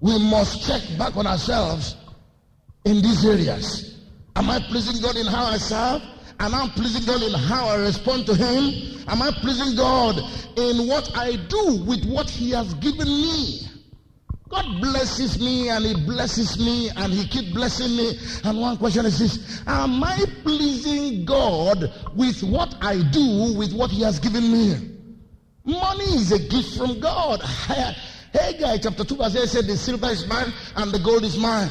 [0.00, 1.96] We must check back on ourselves
[2.84, 3.98] in these areas.
[4.36, 6.02] Am I pleasing God in how I serve?
[6.38, 9.02] Am I pleasing God in how I respond to Him?
[9.08, 10.16] Am I pleasing God
[10.56, 13.60] in what I do with what He has given me?
[14.48, 18.18] God blesses me and He blesses me and He keeps blessing me.
[18.44, 23.90] And one question is this Am I pleasing God with what I do with what
[23.90, 24.92] He has given me?
[25.64, 27.42] Money is a gift from God.
[28.32, 31.70] Haggai chapter 2 verse 8 said, The silver is mine and the gold is mine.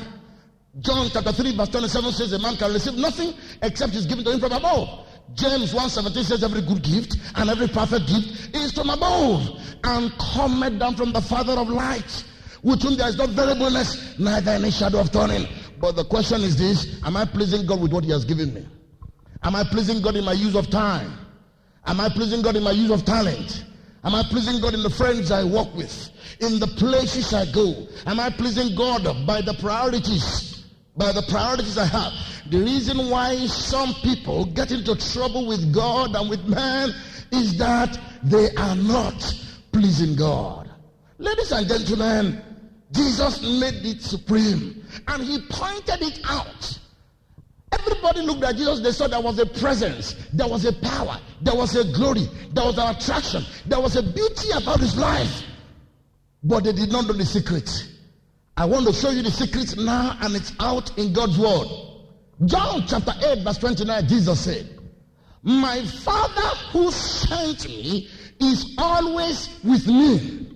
[0.81, 4.31] John chapter 3, verse 27 says a man can receive nothing except is given to
[4.31, 5.05] him from above.
[5.33, 10.77] James 1:17 says every good gift and every perfect gift is from above and cometh
[10.77, 12.25] down from the Father of lights,
[12.63, 15.47] with whom there is no variableness, neither any shadow of turning.
[15.79, 18.65] But the question is this: Am I pleasing God with what He has given me?
[19.43, 21.13] Am I pleasing God in my use of time?
[21.85, 23.63] Am I pleasing God in my use of talent?
[24.03, 26.09] Am I pleasing God in the friends I walk with?
[26.39, 27.87] In the places I go?
[28.05, 30.63] Am I pleasing God by the priorities?
[30.97, 32.13] By the priorities I have?
[32.51, 36.91] The reason why some people get into trouble with God and with man
[37.31, 39.33] is that they are not
[39.71, 40.64] pleasing God.
[41.17, 42.41] Ladies and gentlemen,
[42.91, 46.79] Jesus made it supreme and he pointed it out.
[47.71, 51.55] Everybody looked at Jesus, they saw there was a presence, there was a power, there
[51.55, 55.43] was a glory, there was an attraction, there was a beauty about his life.
[56.43, 57.69] But they did not know the secret.
[58.55, 61.67] I want to show you the secret now, and it's out in God's word.
[62.45, 64.79] John chapter 8, verse 29, Jesus said,
[65.43, 70.54] My Father who sent me is always with me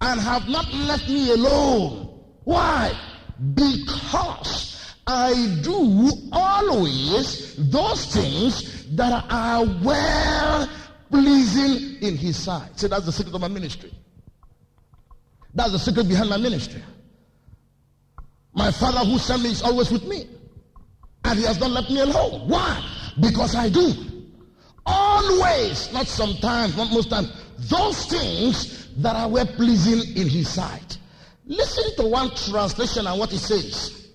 [0.00, 2.20] and have not left me alone.
[2.44, 2.92] Why?
[3.54, 10.68] Because I do always those things that are well
[11.10, 12.78] pleasing in his sight.
[12.78, 13.92] See, that's the secret of my ministry.
[15.54, 16.82] That's the secret behind my ministry.
[18.54, 20.28] My father who sent me is always with me.
[21.24, 22.48] And he has not left me alone.
[22.48, 22.82] Why?
[23.20, 23.92] Because I do.
[24.86, 30.98] Always, not sometimes, not most times, those things that are well pleasing in his sight.
[31.46, 34.08] Listen to one translation and what it says.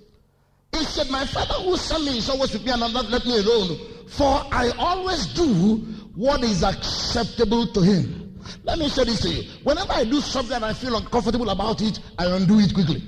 [0.71, 3.37] He said, My father who sent me is always with me and not left me
[3.39, 3.79] alone.
[4.07, 5.77] For I always do
[6.15, 8.39] what is acceptable to him.
[8.63, 9.43] Let me say this to you.
[9.63, 13.01] Whenever I do something and I feel uncomfortable about it, I undo it quickly.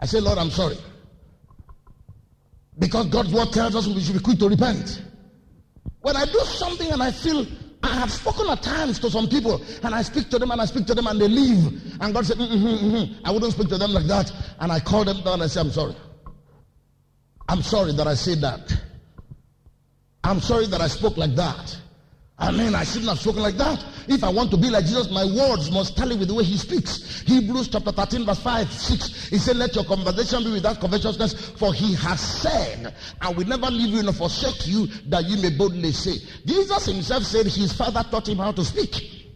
[0.00, 0.76] I say, Lord, I'm sorry.
[2.78, 5.02] Because God's word tells us we should be quick to repent.
[6.00, 7.46] When I do something and I feel
[7.84, 10.64] I have spoken at times to some people and I speak to them and I
[10.64, 11.66] speak to them and they leave.
[12.00, 13.26] And God said, mm-hmm, mm-hmm.
[13.26, 14.32] I wouldn't speak to them like that.
[14.58, 15.94] And I call them down and I say, I'm sorry.
[17.46, 18.72] I'm sorry that I said that.
[20.24, 21.78] I'm sorry that I spoke like that.
[22.36, 23.84] I mean, I shouldn't have spoken like that.
[24.08, 26.56] If I want to be like Jesus, my words must tally with the way he
[26.56, 27.20] speaks.
[27.22, 29.28] Hebrews chapter 13, verse 5, 6.
[29.28, 33.70] He said, Let your conversation be without covetousness, for he has said, I will never
[33.70, 36.16] leave you nor forsake you, that you may boldly say.
[36.44, 39.30] Jesus himself said his father taught him how to speak.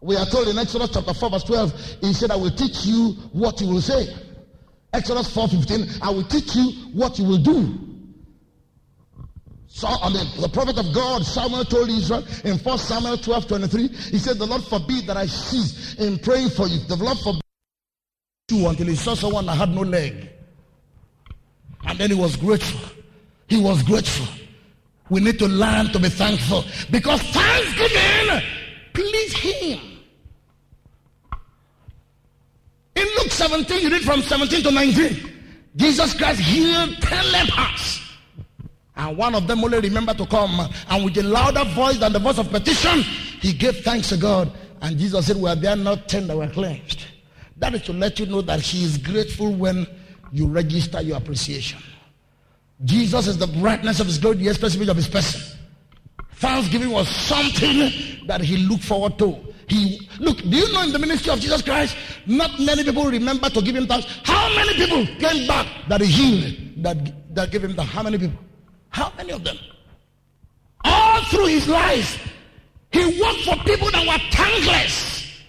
[0.00, 3.12] We are told in Exodus chapter 4, verse 12, he said, I will teach you
[3.32, 4.06] what you will say.
[4.92, 7.93] Exodus 4, 15, I will teach you what you will do.
[9.74, 13.88] So, I mean, the prophet of God, Samuel told Israel in 1 Samuel 12 23,
[13.88, 16.78] he said, The Lord forbid that I cease in praying for you.
[16.86, 17.42] The Lord forbid
[18.52, 20.30] you until he saw someone that had no leg.
[21.86, 22.88] And then he was grateful.
[23.48, 24.28] He was grateful.
[25.10, 28.42] We need to learn to be thankful because thanksgiving
[28.92, 29.80] please him.
[32.94, 35.32] In Luke 17, you read from 17 to 19,
[35.74, 38.03] Jesus Christ healed 10 lepers.
[38.96, 40.68] And one of them only remembered to come.
[40.88, 43.00] And with a louder voice than the voice of petition,
[43.40, 44.52] he gave thanks to God.
[44.80, 47.04] And Jesus said, Were there are not ten that were cleansed?
[47.56, 49.86] That is to let you know that he is grateful when
[50.32, 51.80] you register your appreciation.
[52.84, 55.40] Jesus is the brightness of his glory, the express image of his person.
[56.34, 59.38] Thanksgiving was something that he looked forward to.
[59.68, 63.48] He look, do you know in the ministry of Jesus Christ, not many people remember
[63.48, 64.06] to give him thanks.
[64.24, 67.90] How many people came back that he healed, that, that gave him thanks?
[67.92, 68.43] How many people?
[68.94, 69.58] How many of them?
[70.84, 72.32] All through his life,
[72.92, 75.42] he worked for people that were thankless.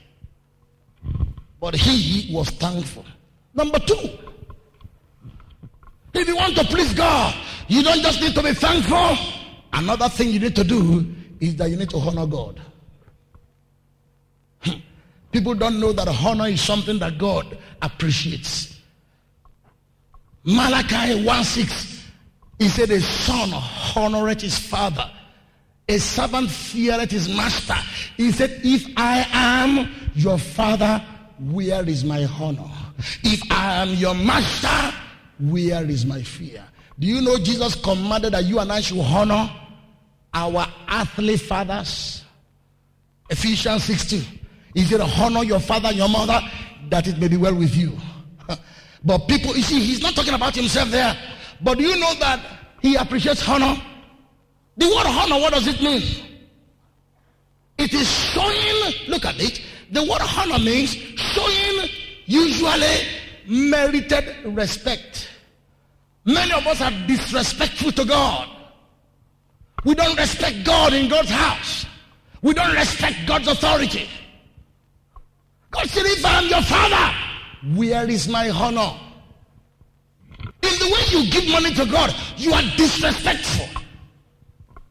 [1.60, 3.06] But he was thankful.
[3.54, 4.10] Number two,
[6.16, 7.36] if you want to please God,
[7.68, 9.16] you don't just need to be thankful.
[9.74, 11.06] Another thing you need to do
[11.40, 12.60] is that you need to honor God.
[14.62, 14.80] Hmm.
[15.32, 18.80] People don't know that honor is something that God appreciates.
[20.44, 21.95] Malachi 1 6
[22.60, 25.10] he said, A son honoreth his father,
[25.88, 27.76] a servant feareth his master.
[28.18, 31.04] He said, If I am your father,
[31.40, 32.72] where is my honor?
[33.24, 34.96] If I am your master,
[35.40, 36.64] where is my fear?
[36.98, 39.52] Do you know Jesus commanded that you and I should honor
[40.34, 42.24] our earthly fathers?
[43.30, 44.24] Ephesians 16.
[44.74, 46.40] He said, Honor your father and your mother
[46.90, 47.98] that it may be well with you.
[49.04, 51.18] but people, you see, he's not talking about himself there.
[51.62, 52.40] But do you know that
[52.82, 53.82] he appreciates honor?
[54.78, 56.04] The word honor, what does it mean?
[57.78, 59.62] It is showing, look at it.
[59.92, 61.90] The word honor means showing
[62.26, 62.98] usually
[63.48, 65.30] merited respect.
[66.26, 68.50] Many of us are disrespectful to God.
[69.84, 71.86] We don't respect God in God's house.
[72.42, 74.10] We don't respect God's authority.
[75.70, 77.16] God said, if I'm your father,
[77.76, 78.94] where is my honor?
[80.86, 83.82] Way you give money to God, you are disrespectful.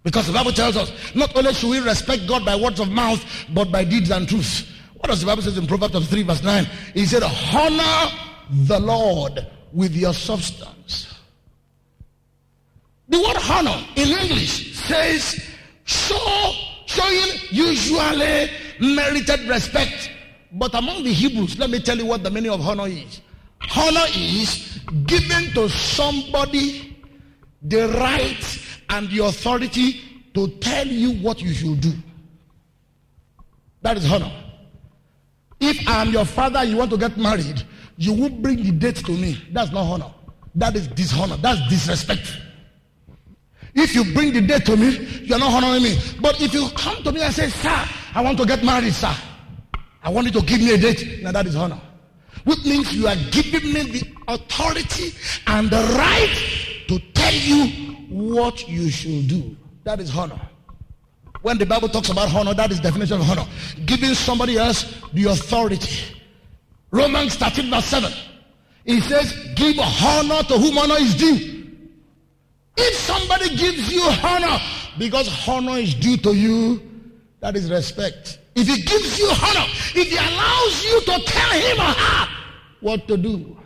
[0.02, 3.24] Because the Bible tells us, not only should we respect God by words of mouth,
[3.54, 4.68] but by deeds and truth.
[4.94, 6.66] What does the Bible say in Proverbs 3 verse 9?
[6.92, 8.12] He said, honor
[8.50, 11.14] the Lord with your substance.
[13.08, 15.42] The word honor in English says
[15.84, 16.52] show,
[16.86, 20.10] showing usually merited respect.
[20.52, 23.20] But among the Hebrews, let me tell you what the meaning of honor is.
[23.76, 26.96] Honor is giving to somebody
[27.62, 28.60] the right
[28.90, 30.00] and the authority
[30.34, 31.92] to tell you what you should do.
[33.82, 34.32] That is honor.
[35.60, 37.62] If I'm your father, you want to get married,
[37.96, 39.40] you won't bring the date to me.
[39.52, 40.12] That's not honor.
[40.54, 41.36] That is dishonor.
[41.36, 42.38] That's disrespect.
[43.74, 45.98] If you bring the date to me, you're not honoring me.
[46.20, 47.84] But if you come to me and say, Sir,
[48.14, 49.14] I want to get married, sir.
[50.02, 51.22] I want you to give me a date.
[51.22, 51.80] Now that is honor.
[52.44, 55.14] Which means you are giving me the authority
[55.46, 57.66] and the right to tell you
[58.08, 59.56] what you should do.
[59.84, 60.40] That is honor.
[61.42, 63.46] When the Bible talks about honor, that is definition of honor.
[63.86, 66.14] Giving somebody else the authority.
[66.90, 68.12] Romans 13 verse 7.
[68.86, 71.66] It says, give honor to whom honor is due.
[72.76, 74.58] If somebody gives you honor
[74.98, 76.82] because honor is due to you,
[77.40, 78.38] that is respect.
[78.54, 82.33] If he gives you honor, if he allows you to tell him or her
[82.84, 83.56] what to do.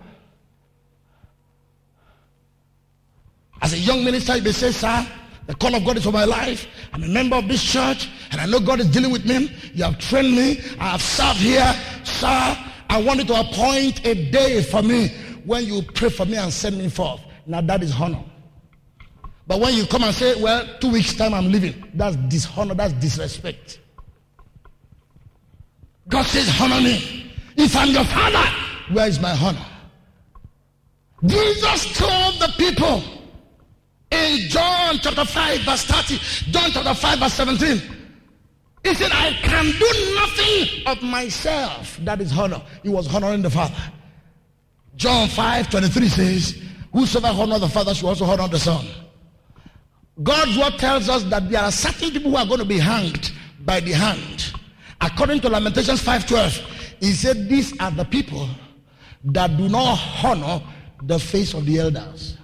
[3.61, 5.05] As a young minister, you may say, sir,
[5.47, 6.69] the call of God is for my life.
[6.93, 9.51] I'm a member of this church, and I know God is dealing with me.
[9.75, 10.61] You have trained me.
[10.79, 11.75] I have served here.
[12.05, 12.57] Sir,
[12.89, 15.09] I want you to appoint a day for me
[15.45, 17.21] when you pray for me and send me forth.
[17.45, 18.23] Now that is honor.
[19.49, 22.93] But when you come and say, well, two weeks time I'm leaving, that's dishonor, that's
[22.93, 23.81] disrespect.
[26.07, 27.33] God says, honor me.
[27.57, 29.67] If I'm your father, where is my honor?
[31.27, 33.03] Jesus told the people
[34.11, 37.83] in John chapter 5 verse 30, John chapter 5 verse 17,
[38.85, 41.99] he said, I can do nothing of myself.
[42.05, 42.63] That is honor.
[42.83, 43.75] He was honoring the Father.
[44.97, 46.63] John 5 23 says,
[46.93, 48.87] Whosoever honor the Father should also honor the Son.
[50.23, 53.33] God's word tells us that there are certain people who are going to be hanged
[53.61, 54.53] by the hand.
[55.01, 58.49] According to Lamentations 5:12, he said, These are the people
[59.25, 60.63] that do not honor
[61.03, 62.37] the face of the elders.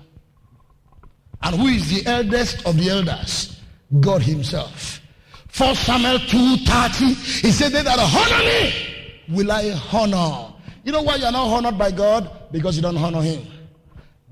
[1.43, 3.61] And who is the eldest of the elders?
[4.01, 5.01] God Himself.
[5.57, 8.95] 1 Samuel 2:30, he said, They that honor me
[9.29, 10.53] will I honor.
[10.83, 12.31] You know why you're not honored by God?
[12.51, 13.47] Because you don't honor Him.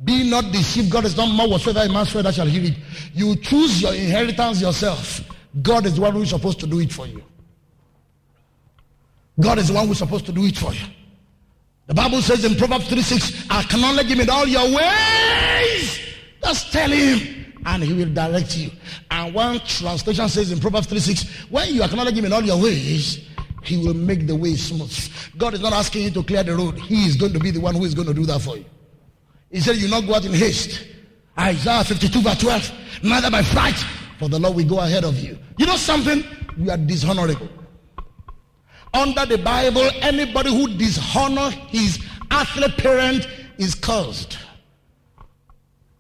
[0.04, 0.90] Be not deceived.
[0.90, 2.76] God is not more whatsoever a man swear that shall hear it.
[3.14, 5.20] You choose your inheritance yourself.
[5.62, 7.22] God is the one who is supposed to do it for you.
[9.38, 10.84] God is the one who is supposed to do it for you.
[11.86, 16.00] The Bible says in Proverbs 3 6, acknowledge him in all your ways.
[16.42, 18.70] Just tell him, and he will direct you.
[19.10, 22.60] And one translation says in Proverbs 3 6, when you acknowledge him in all your
[22.60, 23.26] ways,
[23.62, 24.92] he will make the way smooth.
[25.36, 27.60] God is not asking you to clear the road, he is going to be the
[27.60, 28.64] one who is going to do that for you.
[29.50, 30.86] He said, You not go out in haste.
[31.38, 32.72] Isaiah 52 verse 12.
[33.02, 33.76] Neither by fright,
[34.18, 35.38] for the Lord will go ahead of you.
[35.58, 36.24] You know something?
[36.56, 37.48] You are dishonorable.
[38.94, 41.98] Under the Bible, anybody who dishonor his
[42.30, 43.26] earthly parent
[43.58, 44.38] is cursed.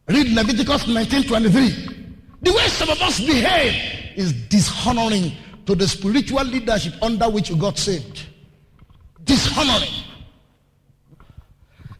[0.08, 2.06] Read Leviticus 19:23.
[2.42, 5.32] The way some of us behave is dishonoring
[5.66, 8.26] to the spiritual leadership under which you got saved.
[9.24, 9.94] Dishonoring.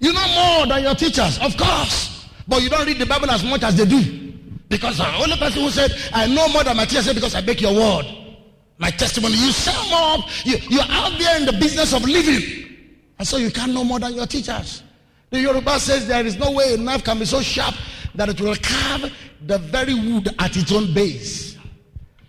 [0.01, 2.27] You know more than your teachers, of course.
[2.49, 4.33] But you don't read the Bible as much as they do.
[4.69, 7.41] Because the only person who said, I know more than my teacher said because I
[7.43, 8.07] make your word.
[8.83, 9.35] My testimony.
[9.35, 10.25] You sell more.
[10.45, 12.69] You, you're out there in the business of living.
[13.17, 14.83] And so you can't know more than your teachers.
[15.31, 17.77] The Yoruba says there is no way a knife can be so sharp
[18.17, 19.13] that it will carve
[19.47, 21.57] the very wood at its own base.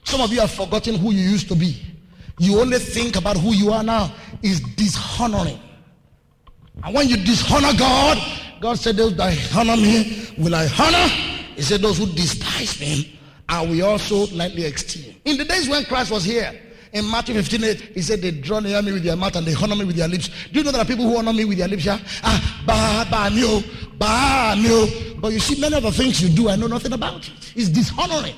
[0.04, 1.82] Some of you have forgotten who you used to be.
[2.38, 5.60] You only think about who you are now is dishonoring.
[6.84, 8.20] And when you dishonor God,
[8.62, 11.08] God said, Those that honor me will I honor.
[11.56, 13.20] He said, Those who despise me,
[13.50, 15.16] I will also lightly esteem.
[15.26, 16.60] In the days when Christ was here,
[16.94, 19.56] in Matthew 15, 8, he said, They draw near me with their mouth and they
[19.56, 20.30] honor me with their lips.
[20.52, 21.86] Do you know there are people who honor me with their lips?
[21.86, 21.98] Yeah?
[22.24, 23.64] Ah, ba, ba, no,
[23.98, 25.20] ba, no.
[25.20, 27.54] But you see, many of the things you do, I know nothing about it.
[27.56, 28.36] It's dishonoring.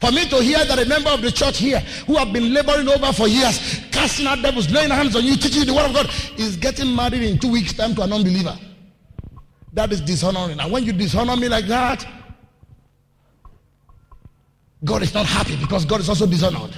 [0.00, 1.78] For me to hear that a member of the church here
[2.08, 5.60] who have been laboring over for years casting out devils, laying hands on you, teaching
[5.60, 8.58] you the word of God, is getting married in two weeks' time to an unbeliever.
[9.72, 10.58] That is dishonoring.
[10.58, 12.04] And when you dishonor me like that,
[14.84, 16.74] God is not happy because God is also dishonored.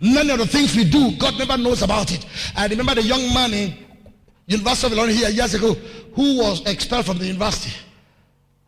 [0.00, 2.24] Many of the things we do, God never knows about it.
[2.56, 3.74] I remember the young man in
[4.46, 5.74] University of Illinois here years ago
[6.14, 7.74] who was expelled from the university.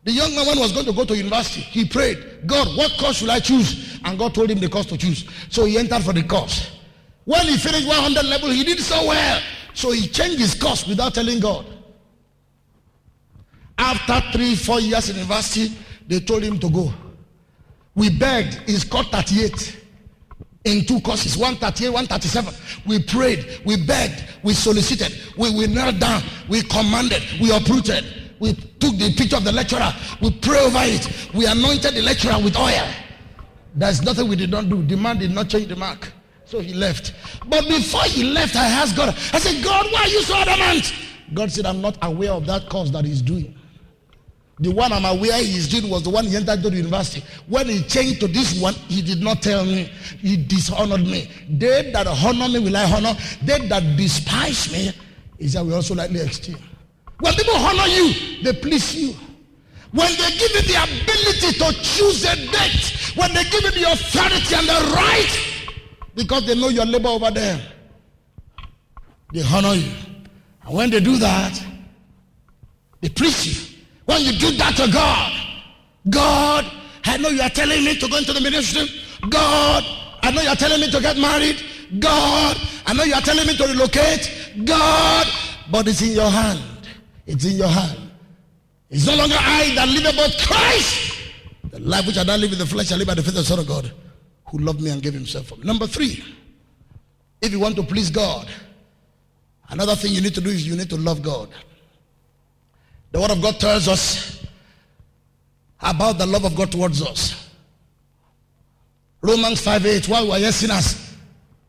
[0.03, 1.61] The young man was going to go to university.
[1.61, 3.99] He prayed, God, what course should I choose?
[4.03, 5.27] And God told him the course to choose.
[5.49, 6.71] So he entered for the course.
[7.25, 9.41] When he finished 100 level, he did so well.
[9.73, 11.65] So he changed his course without telling God.
[13.77, 15.75] After three, four years in university,
[16.07, 16.93] they told him to go.
[17.95, 18.55] We begged.
[18.69, 19.77] He's called 38
[20.63, 22.53] in two courses 138 137
[22.85, 28.05] we prayed we begged we solicited we, we knelt down we commanded we uprooted.
[28.39, 32.37] We took the picture of the lecturer we prayed over it we anointed the lecturer
[32.43, 32.87] with oil.
[33.73, 36.11] There's nothing we did not do the man did not change the mark
[36.45, 37.13] so he left.
[37.47, 40.93] But before he left i asked god i said god why are you so adamant?
[41.33, 43.57] God said i'm not aware of that course that he's doing
[44.61, 47.23] the one I'm aware he's doing was the one he entered the university.
[47.47, 49.91] When he changed to this one, he did not tell me.
[50.19, 51.31] He dishonored me.
[51.49, 53.15] They that honor me will I honor.
[53.43, 54.93] They that despise me
[55.39, 56.59] is that we also likely esteem.
[57.21, 59.15] When people honor you, they please you.
[59.93, 63.91] When they give you the ability to choose a date, when they give you the
[63.91, 65.57] authority and the right,
[66.13, 67.59] because they know your labor over there,
[69.33, 69.91] they honor you.
[70.65, 71.59] And when they do that,
[73.01, 73.70] they please you.
[74.11, 75.31] When you do that to God,
[76.09, 76.65] God,
[77.05, 78.85] I know you are telling me to go into the ministry.
[79.29, 79.85] God,
[80.21, 81.63] I know you are telling me to get married.
[81.97, 84.29] God, I know you are telling me to relocate.
[84.65, 85.27] God,
[85.71, 86.89] but it's in your hand.
[87.25, 88.11] It's in your hand.
[88.89, 91.17] It's no longer I that live but Christ.
[91.71, 93.35] The life which I don't live in the flesh, I live by the faith of
[93.35, 93.93] the Son of God
[94.47, 95.63] who loved me and gave himself for me.
[95.63, 96.21] Number three,
[97.41, 98.49] if you want to please God,
[99.69, 101.47] another thing you need to do is you need to love God.
[103.11, 104.45] The Word of God tells us
[105.81, 107.49] about the love of God towards us.
[109.21, 111.15] Romans 5 8, while we were yet sinners,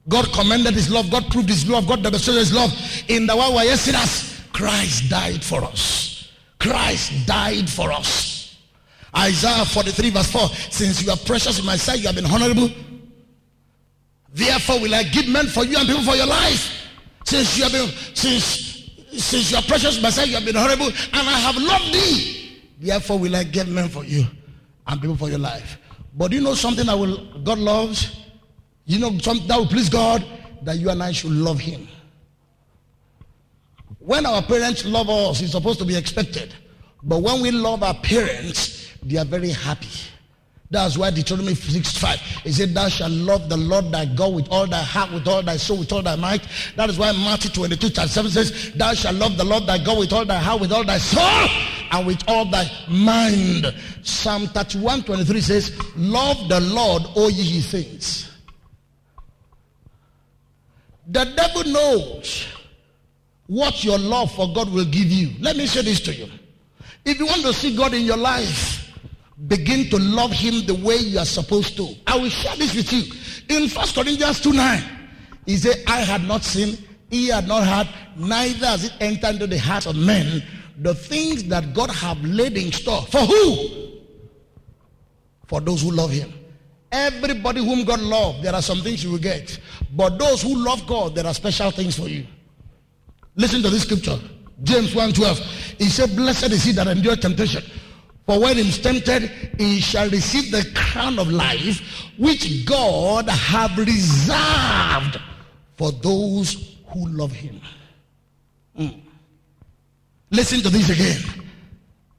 [0.09, 2.73] God commended his love, God proved his love, God demonstrated his love.
[3.09, 6.31] In the while we were yet sinners, Christ died for us.
[6.59, 8.59] Christ died for us.
[9.17, 12.71] Isaiah 43 verse 4, since you are precious in my sight, you have been honorable.
[14.33, 16.89] Therefore will I give men for you and people for your life.
[17.25, 18.72] Since you have been, since
[19.19, 22.61] since you are precious myself, you have been horrible, and I have loved thee.
[22.79, 24.27] Therefore, will I get men for you
[24.87, 25.79] and people for your life.
[26.15, 28.19] But you know something that will God loves?
[28.85, 30.25] You know something that will please God?
[30.63, 31.89] That you and I should love Him.
[33.99, 36.55] When our parents love us, it's supposed to be expected.
[37.03, 39.89] But when we love our parents, they are very happy.
[40.73, 42.19] That's why Deuteronomy 6 5.
[42.45, 45.43] He said, Thou shalt love the Lord thy God with all thy heart, with all
[45.43, 46.49] thy soul, with all thy might.
[46.77, 50.15] That is why Matthew 22 7 says, Thou shalt love the Lord thy God with
[50.15, 51.47] all thy heart, with all thy soul,
[51.91, 53.67] and with all thy mind.
[54.01, 58.31] Psalm 31 23 says, Love the Lord, all ye things.
[61.07, 62.47] The devil knows
[63.47, 65.33] what your love for God will give you.
[65.39, 66.29] Let me say this to you.
[67.05, 68.82] If you want to see God in your life,
[69.47, 71.95] begin to love him the way you are supposed to.
[72.07, 73.57] I will share this with you.
[73.57, 74.83] In First Corinthians 2 9,
[75.47, 76.79] he said, I had not seen,
[77.11, 80.43] he had not heard, neither has it entered into the hearts of men
[80.79, 83.03] the things that God have laid in store.
[83.03, 83.69] For who?
[85.47, 86.33] For those who love him.
[86.91, 89.59] Everybody whom God loves, there are some things you will get.
[89.95, 92.27] But those who love God, there are special things for you.
[93.35, 94.19] Listen to this scripture.
[94.63, 95.39] James 1 12.
[95.79, 97.63] He said, Blessed is he that endure temptation
[98.27, 101.81] for when he is tempted, he shall receive the crown of life
[102.19, 105.21] which God have reserved
[105.77, 107.61] for those who love him.
[108.79, 109.01] Mm.
[110.31, 111.43] Listen to this again.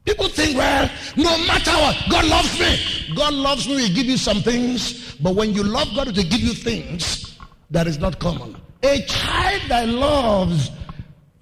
[0.05, 3.15] People think, well, no matter what, God loves me.
[3.15, 5.15] God loves me, He give you some things.
[5.15, 7.37] But when you love God to give you things,
[7.71, 8.57] that is not common.
[8.83, 10.69] A child that loves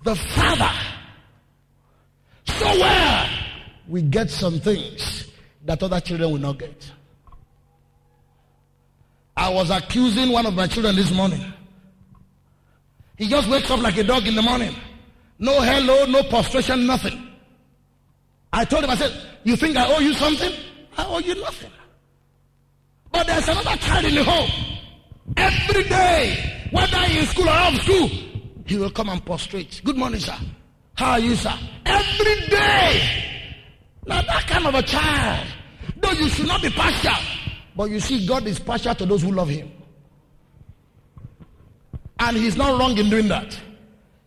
[0.04, 0.72] the Father
[2.46, 3.41] so well
[3.88, 5.28] we get some things
[5.66, 6.92] that other children will not get.
[9.36, 11.42] I was accusing one of my children this morning.
[13.18, 14.76] He just wakes up like a dog in the morning.
[15.40, 17.28] No hello, no prostration, nothing.
[18.54, 19.12] I told him, I said,
[19.44, 20.52] You think I owe you something?
[20.98, 21.72] I owe you nothing.
[23.12, 24.50] But there's another child in the home.
[25.38, 28.10] Every day, whether in school or out of school,
[28.66, 29.82] he will come and prostrate.
[29.84, 30.38] Good morning, sir.
[30.96, 31.54] How are you, sir?
[31.86, 33.31] Every day.
[34.06, 35.48] Now that kind of a child,
[35.98, 37.14] though you should not be partial,
[37.76, 39.72] but you see, God is partial to those who love Him.
[42.22, 43.60] And he's not wrong in doing that.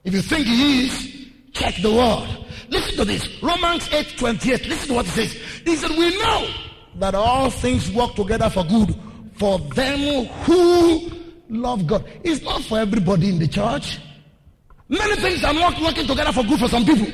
[0.03, 2.45] If you think he is, check the word.
[2.69, 3.41] Listen to this.
[3.41, 4.67] Romans 8 28.
[4.67, 5.33] Listen to what it says.
[5.65, 6.49] He said, We know
[6.97, 8.95] that all things work together for good
[9.37, 11.11] for them who
[11.49, 12.05] love God.
[12.25, 14.01] It's not for everybody in the church.
[14.89, 17.07] Many things are not working together for good for some people.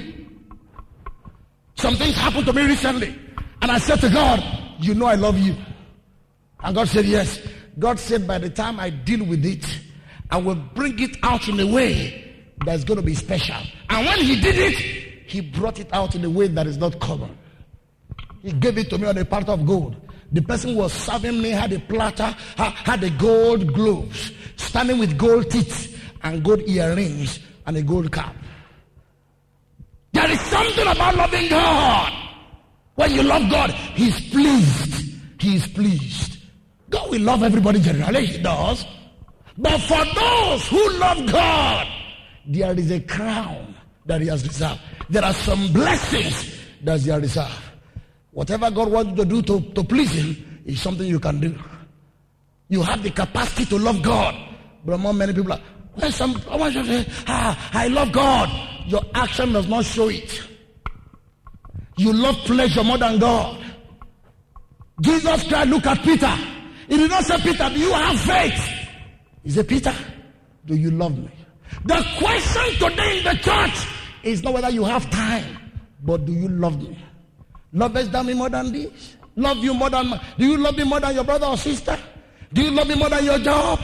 [1.81, 3.19] Some things happened to me recently.
[3.63, 4.45] And I said to God,
[4.81, 5.57] You know I love you.
[6.63, 7.41] And God said, Yes.
[7.79, 9.65] God said, By the time I deal with it,
[10.31, 12.35] I will bring it out in a way
[12.67, 13.57] that's going to be special.
[13.89, 14.75] And when He did it,
[15.27, 17.39] He brought it out in a way that is not common.
[18.43, 19.97] He gave it to me on a part of gold.
[20.33, 25.17] The person who was serving me had a platter, had a gold gloves, standing with
[25.17, 28.37] gold teeth and gold earrings and a gold cap.
[30.21, 32.13] There is something about loving God.
[32.97, 35.17] When you love God, He's pleased.
[35.41, 36.37] He is pleased.
[36.91, 38.85] God will love everybody generally, He does.
[39.57, 41.87] But for those who love God,
[42.47, 44.81] there is a crown that He has reserved.
[45.09, 46.55] There are some blessings
[46.85, 47.63] that He has reserved.
[48.33, 51.59] Whatever God wants you to do to, to please Him is something you can do.
[52.69, 54.35] You have the capacity to love God.
[54.85, 55.61] But among many people are,
[55.95, 58.70] when some, I want you to say, ah, I love God.
[58.91, 60.43] Your action does not show it.
[61.97, 63.65] You love pleasure more than God.
[65.01, 66.35] Jesus Christ look at Peter.
[66.89, 68.89] He did not say, Peter, do you have faith?
[69.45, 69.95] He said, Peter,
[70.67, 71.31] do you love me?
[71.85, 73.87] The question today in the church
[74.25, 75.73] is not whether you have time,
[76.03, 76.99] but do you love me?
[77.73, 79.17] Lovest thou me more than this?
[79.37, 81.97] Love you more than do you love me more than your brother or sister?
[82.53, 83.81] Do you love me more than your job?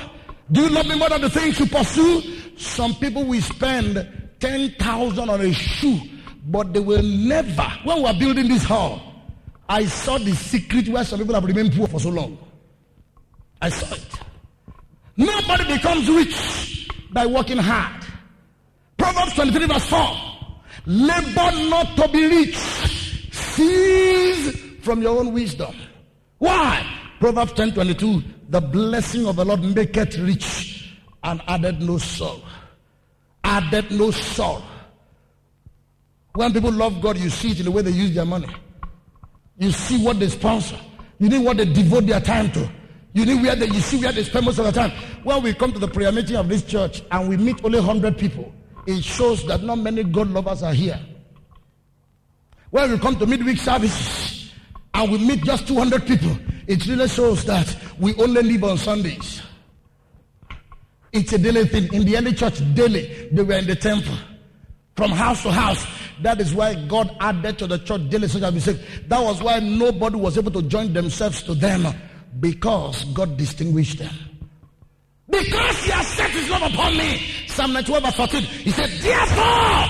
[0.50, 2.22] Do you love me more than the things you pursue?
[2.56, 6.00] Some people will spend 10,000 on a shoe,
[6.46, 7.66] but they will never.
[7.84, 9.00] When we were building this hall,
[9.68, 12.38] I saw the secret where some people have remained poor for so long.
[13.60, 14.06] I saw it.
[15.16, 18.04] Nobody becomes rich by working hard.
[18.98, 19.98] Proverbs 23 verse 4.
[20.86, 22.56] Labor not to be rich.
[23.32, 25.74] Cease from your own wisdom.
[26.38, 26.86] Why?
[27.18, 28.22] Proverbs 10 22.
[28.50, 32.42] The blessing of the Lord maketh rich and added no sorrow.
[33.46, 34.64] Added no sorrow.
[36.34, 38.48] When people love God, you see it in the way they use their money.
[39.56, 40.78] You see what they sponsor.
[41.20, 42.68] You know what they devote their time to.
[43.14, 44.90] You know where they, you see where they spend most of the time.
[45.22, 48.18] When we come to the prayer meeting of this church and we meet only 100
[48.18, 48.52] people,
[48.84, 51.00] it shows that not many God lovers are here.
[52.70, 54.52] When we come to midweek services
[54.92, 56.36] and we meet just 200 people,
[56.66, 59.40] it really shows that we only live on Sundays.
[61.16, 61.92] It's a daily thing.
[61.94, 64.14] In the early church, daily, they were in the temple.
[64.96, 65.86] From house to house.
[66.20, 69.42] That is why God added to the church daily so that we say that was
[69.42, 71.86] why nobody was able to join themselves to them
[72.40, 74.14] because God distinguished them.
[75.28, 77.20] Because he has set his love upon me.
[77.46, 78.42] Psalm 91 verse 14.
[78.42, 79.84] He said, Therefore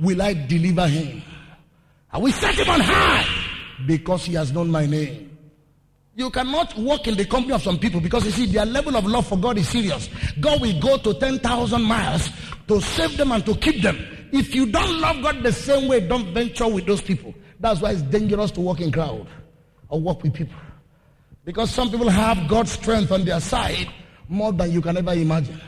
[0.00, 1.22] will I deliver him.
[2.10, 3.26] I will set him on high
[3.86, 5.33] because he has known my name.
[6.16, 9.04] You cannot walk in the company of some people because you see their level of
[9.04, 10.08] love for God is serious.
[10.40, 12.30] God will go to 10,000 miles
[12.68, 13.98] to save them and to keep them.
[14.30, 17.34] If you don't love God the same way, don't venture with those people.
[17.58, 19.26] That's why it's dangerous to walk in crowd
[19.88, 20.54] or walk with people.
[21.44, 23.88] Because some people have God's strength on their side
[24.28, 25.60] more than you can ever imagine.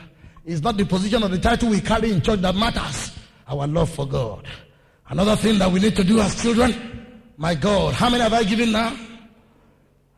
[0.45, 3.11] It's not the position or the title we carry in church that matters.
[3.49, 4.47] Our love for God.
[5.09, 7.05] Another thing that we need to do as children,
[7.37, 8.95] my God, how many have I given now?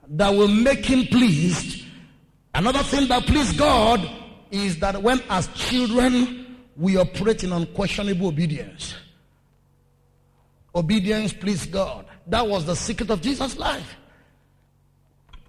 [0.09, 1.85] That will make him pleased.
[2.53, 4.09] Another thing that please God
[4.51, 8.95] is that when as children we operate in unquestionable obedience.
[10.73, 12.05] Obedience please God.
[12.27, 13.95] That was the secret of Jesus' life.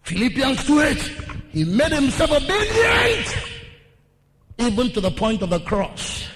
[0.03, 0.97] Philippians 2 8.
[1.51, 3.37] He made himself obedient
[4.59, 6.29] even to the point of the cross.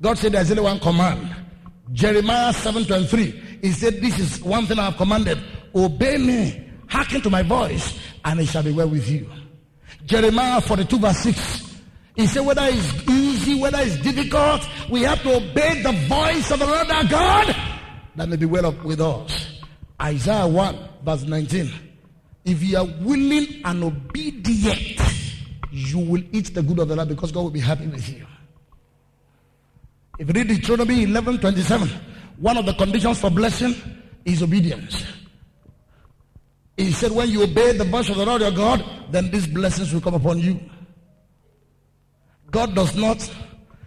[0.00, 1.34] God said there's only one command.
[1.92, 3.43] Jeremiah 7 23.
[3.64, 5.38] He said, This is one thing I have commanded.
[5.74, 9.26] Obey me, hearken to my voice, and it shall be well with you.
[10.04, 11.80] Jeremiah 42 verse 6.
[12.14, 16.58] He said, whether it's easy, whether it's difficult, we have to obey the voice of
[16.58, 17.56] the Lord our God.
[18.16, 19.62] That may be well up with us.
[20.00, 21.72] Isaiah 1 verse 19.
[22.44, 25.00] If you are willing and obedient,
[25.72, 28.26] you will eat the good of the land because God will be happy with you.
[30.18, 33.74] If you read Deuteronomy 11 27, one of the conditions for blessing
[34.24, 35.04] is obedience.
[36.76, 39.92] He said, when you obey the voice of the Lord your God, then these blessings
[39.92, 40.58] will come upon you.
[42.50, 43.32] God does not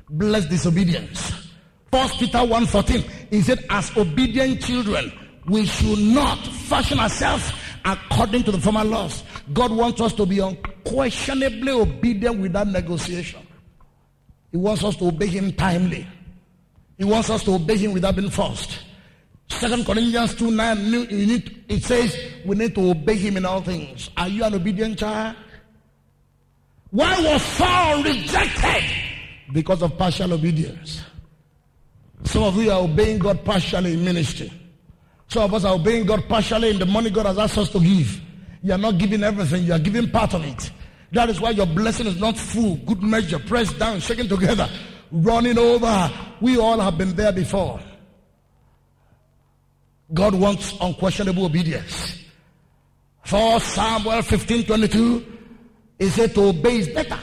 [0.09, 1.49] bless disobedience.
[1.91, 5.11] First Peter 1 14, he said, as obedient children,
[5.47, 7.51] we should not fashion ourselves
[7.85, 9.23] according to the former laws.
[9.53, 13.45] God wants us to be unquestionably obedient without negotiation.
[14.51, 16.07] He wants us to obey him timely.
[16.97, 18.79] He wants us to obey him without being forced.
[19.49, 24.09] Second Corinthians 2 9, need, it says we need to obey him in all things.
[24.17, 25.35] Are you an obedient child?
[26.91, 28.83] Why was Saul rejected?
[29.53, 31.01] Because of partial obedience.
[32.23, 34.51] Some of you are obeying God partially in ministry.
[35.27, 37.79] Some of us are obeying God partially in the money God has asked us to
[37.79, 38.21] give.
[38.63, 40.71] You are not giving everything, you are giving part of it.
[41.11, 44.69] That is why your blessing is not full, good measure, pressed down, shaken together,
[45.11, 46.11] running over.
[46.41, 47.79] We all have been there before.
[50.13, 52.23] God wants unquestionable obedience.
[53.23, 55.37] For Samuel 15 22,
[55.99, 57.19] he said to obey is better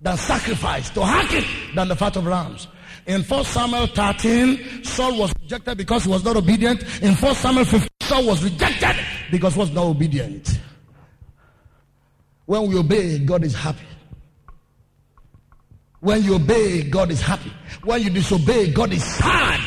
[0.00, 2.68] than sacrifice, to hearken than the fat of rams.
[3.06, 6.82] In 1 Samuel 13, Saul was rejected because he was not obedient.
[7.02, 8.96] In 1 Samuel 15, Saul was rejected
[9.30, 10.58] because he was not obedient.
[12.46, 13.84] When we obey, God is happy.
[16.04, 17.50] When you obey, God is happy.
[17.82, 19.58] When you disobey, God is sad.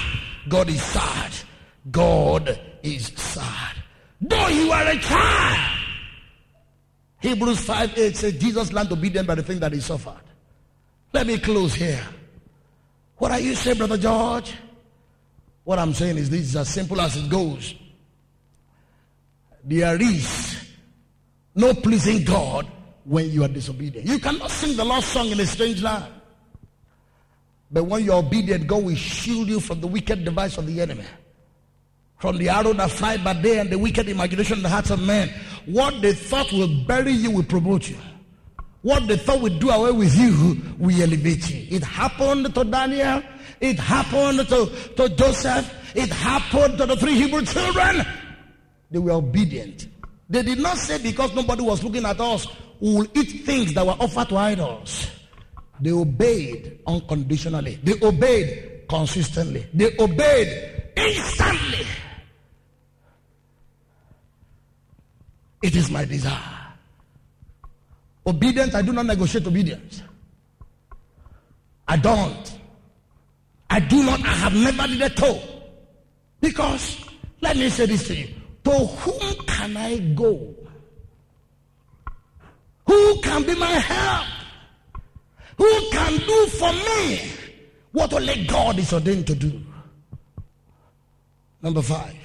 [0.48, 1.32] God is sad.
[1.90, 3.76] God is sad.
[4.22, 5.80] Though you are a child.
[7.22, 10.22] Hebrews 5 8 says Jesus learned obedience by the thing that he suffered.
[11.12, 12.06] Let me close here.
[13.18, 14.54] What are you saying, Brother George?
[15.64, 17.74] What I'm saying is this is as simple as it goes.
[19.64, 20.56] There is
[21.56, 22.68] no pleasing God
[23.06, 24.06] when you are disobedient.
[24.06, 26.14] You cannot sing the Lord's song in a strange land.
[27.72, 31.04] But when you're obedient, God will shield you from the wicked device of the enemy.
[32.18, 35.02] From the arrow that flies by day and the wicked imagination in the hearts of
[35.02, 35.30] men.
[35.66, 37.98] What they thought will bury you will promote you.
[38.82, 41.68] What they thought would do away with you will elevate you.
[41.70, 43.22] It happened to Daniel.
[43.60, 45.74] It happened to, to Joseph.
[45.94, 48.06] It happened to the three Hebrew children.
[48.90, 49.88] They were obedient.
[50.30, 52.48] They did not say because nobody was looking at us,
[52.80, 55.10] we will eat things that were offered to idols.
[55.80, 57.80] They obeyed unconditionally.
[57.84, 59.68] They obeyed consistently.
[59.74, 61.86] They obeyed instantly.
[65.62, 66.42] It is my desire.
[68.26, 70.02] Obedience, I do not negotiate obedience.
[71.88, 72.60] I don't.
[73.70, 75.42] I do not, I have never did a toe.
[76.42, 77.04] Because,
[77.42, 78.28] let me say this to you.
[78.66, 80.54] To whom can I go?
[82.86, 84.37] Who can be my help?
[85.58, 87.32] Who can do for me
[87.92, 89.62] what only God is ordained to do?
[91.62, 92.16] Number five.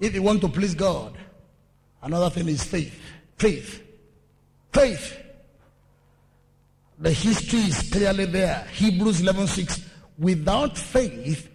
[0.00, 1.16] If you want to please God,
[2.02, 3.00] another thing is faith.
[3.38, 3.82] Faith.
[4.72, 5.20] Faith.
[6.98, 8.66] The history is clearly there.
[8.72, 9.80] Hebrews 11:6.
[10.18, 11.48] Without faith,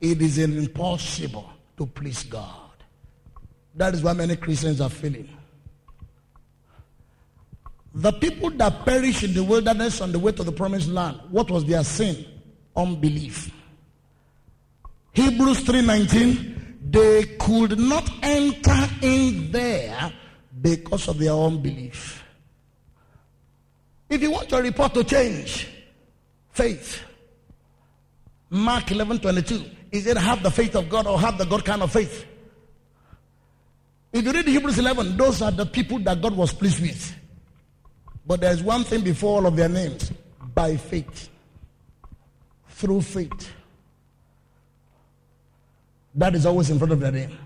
[0.00, 2.70] it is impossible to please God.
[3.74, 5.28] That is why many Christians are failing.
[7.94, 11.48] The people that perished in the wilderness on the way to the promised land, what
[11.50, 12.24] was their sin?
[12.74, 13.52] Unbelief.
[15.12, 20.12] Hebrews 3:19, they could not enter in there
[20.60, 22.24] because of their unbelief.
[24.08, 25.68] If you want your report to change,
[26.50, 27.00] faith.
[28.50, 29.64] Mark 11 22.
[29.92, 32.24] Is it have the faith of God or have the God kind of faith?
[34.12, 37.14] If you read Hebrews 11, those are the people that God was pleased with.
[38.26, 40.12] But there's one thing before all of their names
[40.54, 41.28] by faith.
[42.68, 43.52] Through faith.
[46.14, 47.36] That is always in front of their name.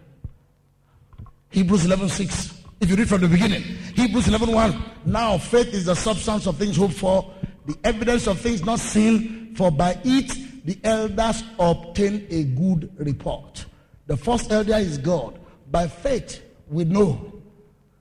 [1.51, 2.62] Hebrews 11 6.
[2.81, 4.85] If you read from the beginning, Hebrews 11 1.
[5.07, 7.33] Now faith is the substance of things hoped for,
[7.66, 13.64] the evidence of things not seen, for by it the elders obtain a good report.
[14.07, 15.39] The first elder is God.
[15.70, 17.38] By faith, we know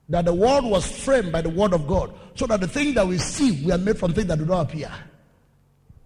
[0.08, 3.06] that the world was framed by the word of God, so that the things that
[3.06, 4.90] we see we are made from things that do not appear.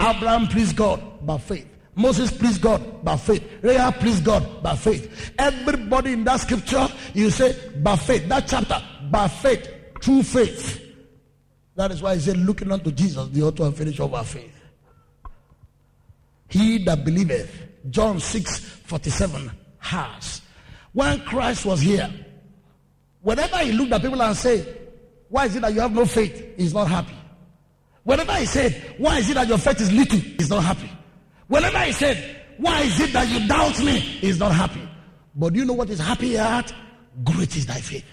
[0.00, 1.68] Abraham pleased God by faith.
[1.94, 3.44] Moses pleased God by faith.
[3.60, 5.32] Rahab pleased God by faith.
[5.38, 8.28] Everybody in that scripture, you say by faith.
[8.28, 9.68] That chapter, by faith,
[10.00, 10.80] true faith.
[11.76, 14.52] That is why he said, looking unto Jesus, the author and finisher of our faith.
[16.48, 17.54] He that believeth,
[17.90, 20.42] John 6 47, has.
[20.92, 22.10] When Christ was here,
[23.22, 24.90] whenever he looked at people and said,
[25.28, 26.56] Why is it that you have no faith?
[26.56, 27.14] He's not happy.
[28.04, 30.18] Whenever he said, Why is it that your faith is little?
[30.18, 30.90] He's not happy.
[31.46, 33.98] Whenever he said, Why is it that you doubt me?
[33.98, 34.88] He's not happy.
[35.34, 36.72] But do you know what is happy at?
[37.24, 38.04] Great is thy faith.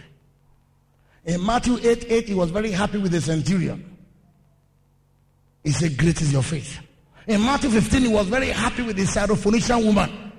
[1.26, 3.98] In Matthew 8 8, he was very happy with the centurion.
[5.64, 6.80] He said, Great is your faith.
[7.28, 10.32] In Matthew 15, he was very happy with the Syrophoenician woman.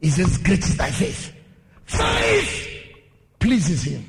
[0.00, 1.32] He says, Great is thy faith.
[1.84, 2.69] Faith
[3.40, 4.08] pleases him.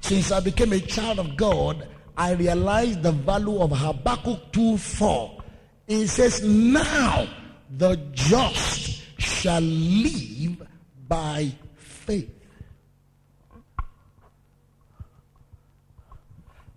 [0.00, 5.42] Since I became a child of God, I realized the value of Habakkuk 2 4.
[5.86, 7.28] It says, Now
[7.76, 10.66] the just shall live
[11.06, 12.30] by faith.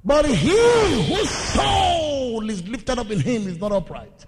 [0.03, 4.25] But he whose soul is lifted up in him is not upright.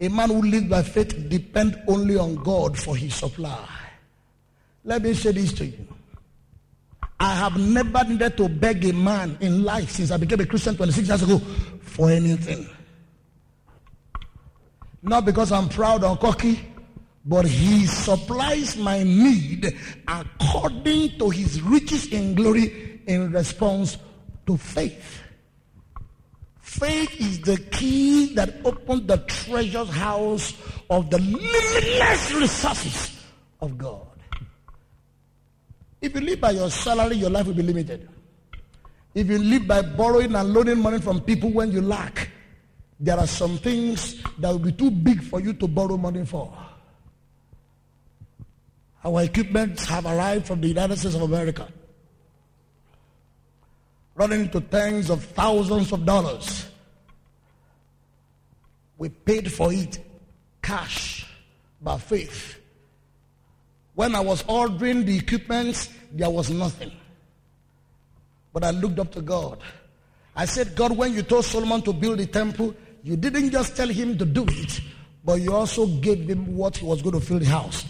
[0.00, 3.81] A man who lives by faith depends only on God for his supply.
[4.84, 5.86] Let me say this to you.
[7.20, 10.76] I have never needed to beg a man in life since I became a Christian
[10.76, 11.38] 26 years ago
[11.80, 12.68] for anything.
[15.02, 16.60] Not because I'm proud or cocky,
[17.24, 19.78] but he supplies my need
[20.08, 23.98] according to his riches in glory in response
[24.46, 25.20] to faith.
[26.60, 30.54] Faith is the key that opens the treasure house
[30.90, 33.20] of the limitless resources
[33.60, 34.11] of God.
[36.02, 38.08] If you live by your salary, your life will be limited.
[39.14, 42.28] If you live by borrowing and loaning money from people when you lack,
[42.98, 46.52] there are some things that will be too big for you to borrow money for.
[49.04, 51.68] Our equipment have arrived from the United States of America,
[54.16, 56.66] running into tens of thousands of dollars.
[58.98, 59.98] We paid for it
[60.62, 61.26] cash
[61.80, 62.61] by faith.
[64.02, 66.90] When I was ordering the equipment, there was nothing.
[68.52, 69.60] But I looked up to God.
[70.34, 72.74] I said, God, when you told Solomon to build the temple,
[73.04, 74.80] you didn't just tell him to do it,
[75.24, 77.84] but you also gave him what he was going to fill the house.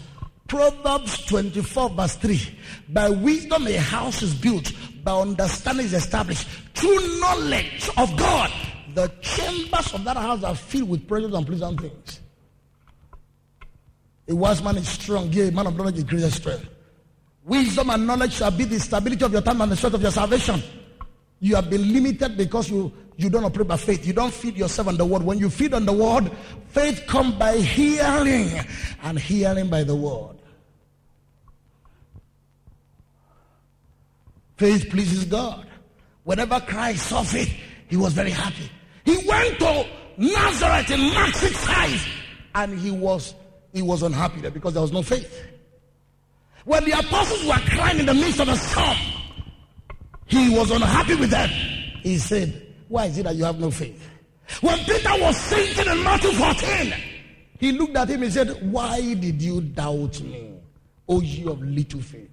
[0.47, 2.59] Proverbs 24, verse 3.
[2.89, 4.71] By wisdom, a house is built,
[5.03, 6.47] by understanding is established.
[6.75, 8.51] Through knowledge of God,
[8.93, 12.19] the chambers of that house are filled with precious and pleasant things.
[14.27, 16.69] A wise man is strong, yea, man of knowledge is greater strength.
[17.43, 20.11] Wisdom and knowledge shall be the stability of your time and the strength of your
[20.11, 20.61] salvation.
[21.41, 24.07] You have been limited because you, you don't operate by faith.
[24.07, 25.23] You don't feed yourself on the word.
[25.23, 26.31] When you feed on the word,
[26.69, 28.49] faith comes by hearing,
[29.01, 30.37] and hearing by the word.
[34.55, 35.67] Faith pleases God.
[36.23, 37.53] Whenever Christ saw faith,
[37.89, 38.71] he was very happy.
[39.03, 42.07] He went to Nazareth in Mark 6 5,
[42.55, 43.35] and he was
[43.73, 45.47] he was unhappy there because there was no faith.
[46.63, 48.97] When the apostles were crying in the midst of the storm,
[50.27, 51.49] he was unhappy with them.
[52.03, 54.07] He said, Why is it that you have no faith?
[54.61, 56.93] When Peter was sinking in Matthew 14,
[57.59, 60.53] he looked at him and said, Why did you doubt me,
[61.09, 62.29] O you of little faith?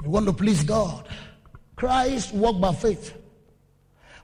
[0.00, 1.06] If You want to please God.
[1.76, 3.14] Christ walked by faith.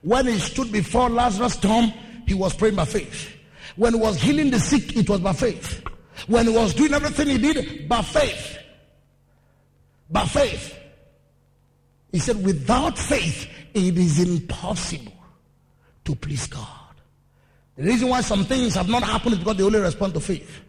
[0.01, 1.93] When he stood before Lazarus' tomb,
[2.27, 3.31] he was praying by faith.
[3.75, 5.83] When he was healing the sick, it was by faith.
[6.27, 8.57] When he was doing everything he did, by faith.
[10.09, 10.77] By faith.
[12.11, 15.13] He said, without faith, it is impossible
[16.05, 16.67] to please God.
[17.75, 20.61] The reason why some things have not happened is because they only respond to faith.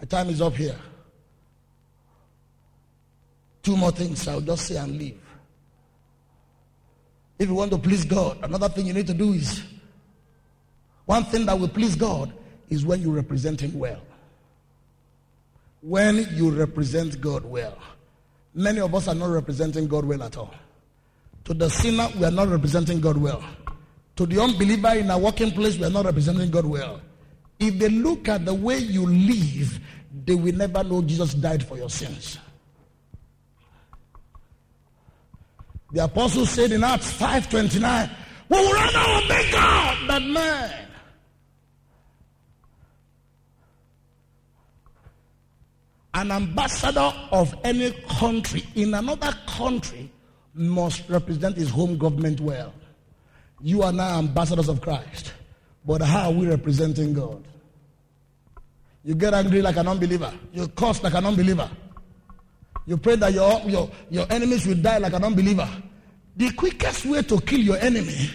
[0.00, 0.76] My time is up here.
[3.62, 5.20] Two more things I'll just say and leave.
[7.38, 9.62] If you want to please God, another thing you need to do is
[11.10, 12.32] one thing that will please God
[12.68, 14.00] is when you represent Him well.
[15.82, 17.76] When you represent God well.
[18.54, 20.54] Many of us are not representing God well at all.
[21.46, 23.42] To the sinner, we are not representing God well.
[24.14, 27.00] To the unbeliever in our working place, we are not representing God well.
[27.58, 29.80] If they look at the way you live,
[30.24, 32.38] they will never know Jesus died for your sins.
[35.90, 38.08] The apostle said in Acts 5:29,
[38.48, 40.86] "We will rather obey God than man."
[46.12, 50.10] An ambassador of any country in another country
[50.54, 52.74] must represent his home government well.
[53.60, 55.32] You are now ambassadors of Christ.
[55.84, 57.44] But how are we representing God?
[59.04, 60.32] You get angry like an unbeliever.
[60.52, 61.70] You curse like an unbeliever.
[62.86, 65.68] You pray that your, your, your enemies will die like an unbeliever.
[66.36, 68.30] The quickest way to kill your enemy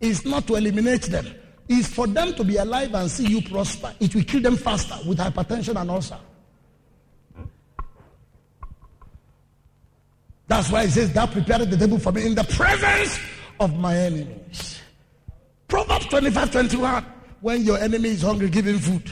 [0.00, 1.26] is not to eliminate them,
[1.68, 3.94] is for them to be alive and see you prosper.
[4.00, 6.18] It will kill them faster with hypertension and ulcer.
[10.46, 13.18] That's why it says, Thou prepared the table for me in the presence
[13.60, 14.80] of my enemies.
[15.68, 17.06] Proverbs 25 21.
[17.40, 19.10] When your enemy is hungry, give him food.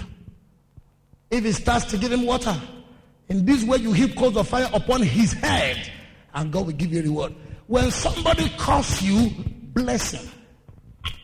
[1.30, 2.58] If he starts to give him water.
[3.28, 5.90] In this way, you heap coals of fire upon his head,
[6.34, 7.34] and God will give you a reward.
[7.66, 9.30] When somebody calls you,
[9.72, 10.30] bless him.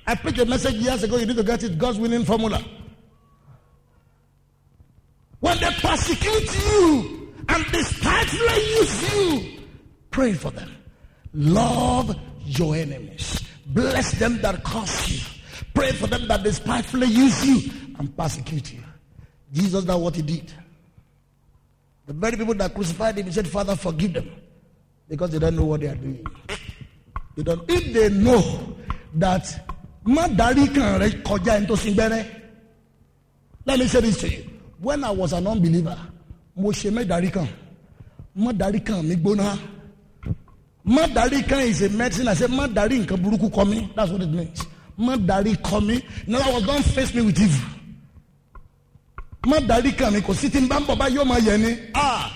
[0.06, 2.64] I preached a message years ago, you need to get it God's winning formula.
[5.40, 9.57] When they persecute you, and despitefully use you,
[10.10, 10.70] pray for them.
[11.34, 13.42] Love your enemies.
[13.66, 15.20] Bless them that curse you.
[15.74, 18.82] Pray for them that despitefully use you and persecute you.
[19.52, 20.52] Jesus, that's what he did.
[22.06, 24.30] The very people that crucified him, he said, Father, forgive them.
[25.08, 26.24] Because they don't know what they are doing.
[27.36, 28.76] They don't, if they know
[29.14, 29.44] that
[30.04, 32.26] Madari can kọjá into Simbere.
[33.66, 34.48] Let me say this to you.
[34.80, 35.98] When I was an unbeliever,
[36.56, 37.46] mo ṣe mẹ́dàrí kan.
[38.38, 39.16] Mọ́dàrí kan mi
[40.88, 41.06] gbóná.
[41.06, 42.28] Mọ́dàrí kan is a medicine.
[42.28, 43.88] I said, Mọ́dàrí nǹkan burúkú kọ mi.
[43.94, 44.64] That's what it means.
[44.98, 46.02] Mọ́dàrí kọ mi.
[46.26, 47.68] In other words, don't face me with evil.
[49.46, 51.76] Mọ́dàrí kan mi kò sí tí n bá ń bọ̀ bá yóò máa yẹ ni.
[51.94, 52.30] Ah!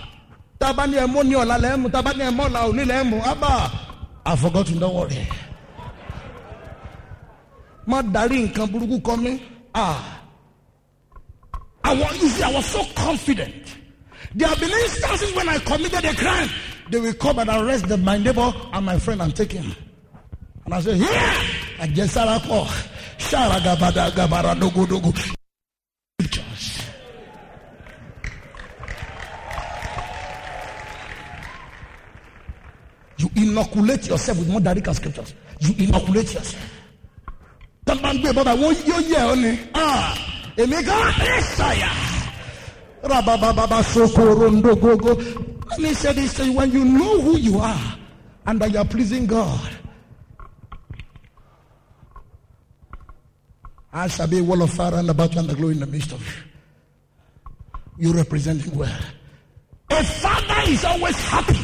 [0.59, 1.91] Tábà ní ẹ̀mú ní ọ̀la lẹ́mú.
[1.91, 3.17] Tábà ní ẹ̀mú ọ̀la òní lẹ́mú.
[3.25, 3.71] Abba!
[4.25, 5.27] I forgot to don't worry.
[7.89, 9.33] Mọ́dàrí nǹkan burúkú kọ mi.
[9.75, 10.19] Ah!
[11.85, 13.62] I was, you see, I was so confident.
[14.35, 16.49] There have been instances when I committed a crime.
[16.91, 19.75] They will come and arrest the, my neighbor and my friend and take him.
[20.65, 21.43] And I say, yeah,
[21.81, 21.87] I
[24.11, 25.13] Gabara Dogo Dogo.
[26.21, 26.83] Scriptures.
[33.19, 35.35] You inoculate yourself with more Darika scriptures.
[35.61, 36.79] You inoculate yourself.
[37.87, 39.59] Bọ́dà wọ́n yóò yẹ ọ ni.
[39.75, 40.15] Ah!
[40.57, 42.12] èmi gan
[43.03, 43.27] let
[45.79, 47.99] me say this to you when you know who you are
[48.47, 49.71] and that you are pleasing God.
[53.93, 55.87] I shall be a wall of fire and about you and the glory in the
[55.87, 56.33] midst of you.
[57.99, 59.01] You represent him well.
[59.91, 61.59] A father is always happy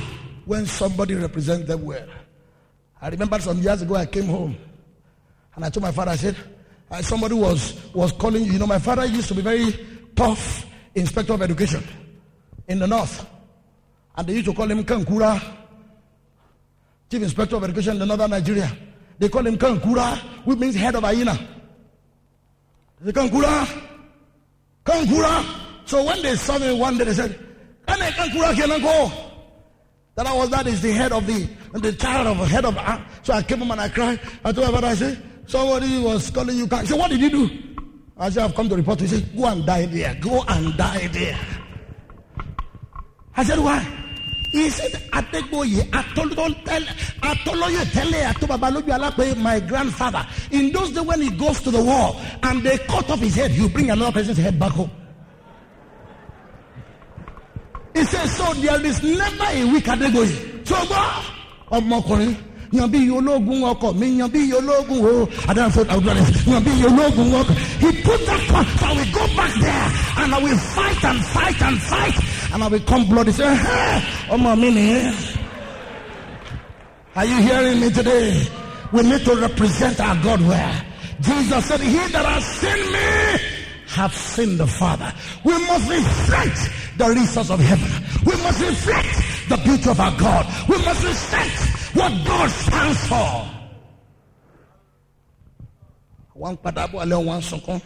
[0.44, 2.08] when somebody represents them well.
[3.00, 4.56] I remember some years ago I came home
[5.54, 6.36] and I told my father, I said,
[7.00, 8.52] somebody was, was calling you.
[8.52, 9.72] You know, my father used to be very
[10.14, 11.82] tough inspector of education
[12.66, 13.26] in the north.
[14.16, 15.40] And they used to call him Kankura,
[17.10, 18.70] chief inspector of education in the northern Nigeria.
[19.18, 21.38] They call him Kankura, which means head of hyena.
[23.00, 23.66] The Kankura,
[24.84, 25.44] Kankura.
[25.84, 27.38] So when they saw me one day, they said,
[27.86, 29.24] Kane Kankura Kenanko.
[30.16, 33.00] That I was, that is the head of the, the child of head of, uh,
[33.22, 34.20] so I came home and I cried.
[34.44, 36.66] I told my father, I said, Somebody was calling you.
[36.66, 37.67] He said, What did you do?
[38.18, 39.00] I said, I've come to report.
[39.00, 40.14] He said, Go and die there.
[40.20, 41.38] Go and die there.
[43.36, 43.78] I said, Why?
[44.50, 46.64] He said, Ategboye, Atoloye
[47.92, 50.26] Tele, Atobabaloju Alape, my grandfather.
[50.50, 53.50] In those days when he goes to the war and they cut off his head,
[53.52, 54.90] you bring another person's head back home.
[57.94, 60.66] He says, So there is never a weak Ategboye.
[60.66, 61.22] So go,
[61.70, 62.34] ọmọkùnrin
[62.72, 65.28] yan bí ológun ọkọ mi yan bí ológun o.
[65.48, 66.12] Adánsọ àwùjọ
[66.52, 67.52] yan bí ológun ọkọ.
[67.80, 71.62] He put that so I will go back there and I will fight and fight
[71.62, 72.16] and fight
[72.52, 73.32] and I will come bloody.
[73.32, 73.44] Say
[74.30, 75.14] ọmọ mi nìyẹn
[77.16, 78.46] are you hearing me today?
[78.92, 80.74] We need to represent our God well
[81.20, 83.40] Jesus said he that has seen me
[83.88, 85.12] have seen the Father.
[85.44, 87.90] We must reflect the resource of heaven.
[88.24, 90.46] We must reflect the beauty of our God.
[90.68, 91.56] We must reflect
[91.98, 93.30] what God stands for.
[96.40, 97.80] Wọ́n padà bọ̀ alẹ́ wọn sunkún.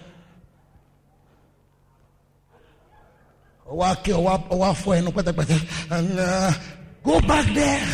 [3.70, 4.16] Ọwọ́ akẹ́.
[7.04, 7.88] Go back there.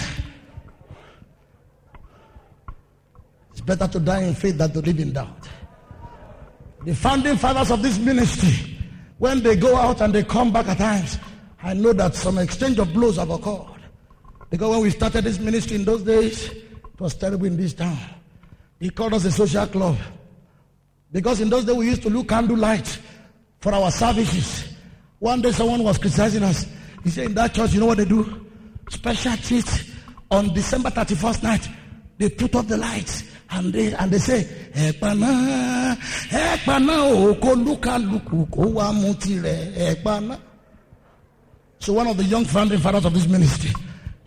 [3.53, 5.49] It's better to die in faith than to live in doubt.
[6.85, 8.77] The founding fathers of this ministry,
[9.19, 11.19] when they go out and they come back at times,
[11.63, 13.78] I know that some exchange of blows have occurred.
[14.51, 17.99] Because when we started this ministry in those days, it was terrible in this town.
[18.81, 19.97] He called us a social club.
[21.13, 22.99] Because in those days we used to look candlelight
[23.61, 24.75] for our services.
[25.19, 26.67] One day someone was criticizing us.
[27.05, 28.47] He said, in that church, you know what they do?
[28.91, 29.85] Special treat
[30.31, 31.69] on December 31st night.
[32.19, 38.47] They put up the lights and they and they say, Ekpana, Ekpana, oko luka luku,
[38.49, 40.39] mutire, Ekpana.
[41.79, 43.71] So one of the young founding fathers of this ministry,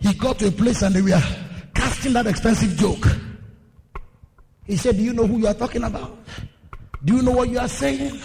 [0.02, 1.22] he got to a place and they were
[1.74, 3.06] casting that expensive joke.
[4.66, 6.18] He said, Do you know who you are talking about?
[7.04, 8.20] Do you know what you are saying?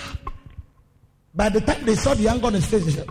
[1.34, 3.07] By the time they saw the anger on his face, they said,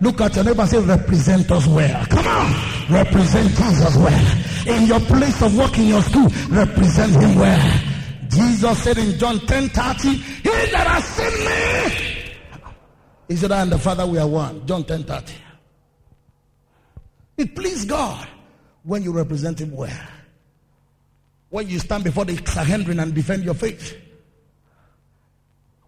[0.00, 2.06] Look at your neighbor and say, Represent us well.
[2.06, 2.92] Come on.
[2.92, 4.36] Represent Jesus well.
[4.66, 7.80] In your place of work in your school, represent him well.
[8.28, 12.24] Jesus said in John 10 30, He that has seen me.
[13.28, 14.66] He said, I and the Father we are one.
[14.66, 15.34] John 10 30.
[17.36, 18.28] It pleased God
[18.82, 20.06] when you represent Him well.
[21.50, 23.96] When you stand before the Sanhedrin and defend your faith.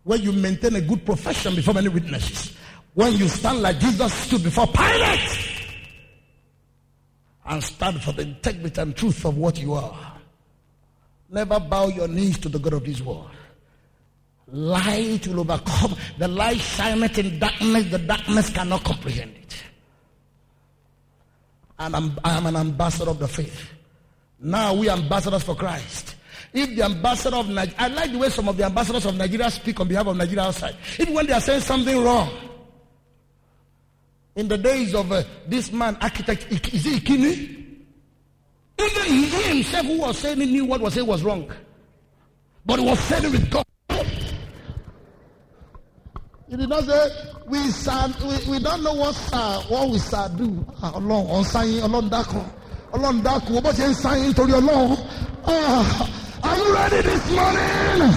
[0.05, 2.57] When you maintain a good profession before many witnesses.
[2.95, 5.57] When you stand like Jesus stood before Pilate
[7.45, 10.19] and stand for the integrity and truth of what you are.
[11.31, 13.31] Never bow your knees to the God of this world.
[14.49, 15.97] Light will overcome.
[16.19, 19.63] The light shineth in darkness, the darkness cannot comprehend it.
[21.79, 23.71] And I'm, I am an ambassador of the faith.
[24.41, 26.15] Now we ambassadors for Christ.
[26.53, 29.51] If the ambassador of Nigeria, I like the way some of the ambassadors of Nigeria
[29.51, 30.77] speak on behalf of Nigeria outside.
[30.99, 32.31] Even when they are saying something wrong.
[34.37, 37.57] In the days of uh, this man, architect, is he Ikimi?
[38.79, 41.51] Even he himself who was saying he knew what was said was wrong.
[42.65, 43.65] But he was saying with God.
[46.49, 47.09] He did not say,
[47.49, 50.65] we, shall, we, we don't know what, uh, what we shall do.
[50.83, 52.45] Ah, Ọlọ́run ọ̀sáyín ọlọ́run dákun
[52.93, 54.99] ọlọ́run dákun bó ṣe ń sáyín ọlọ́run.
[55.47, 58.13] Ah, Are you ready this morning?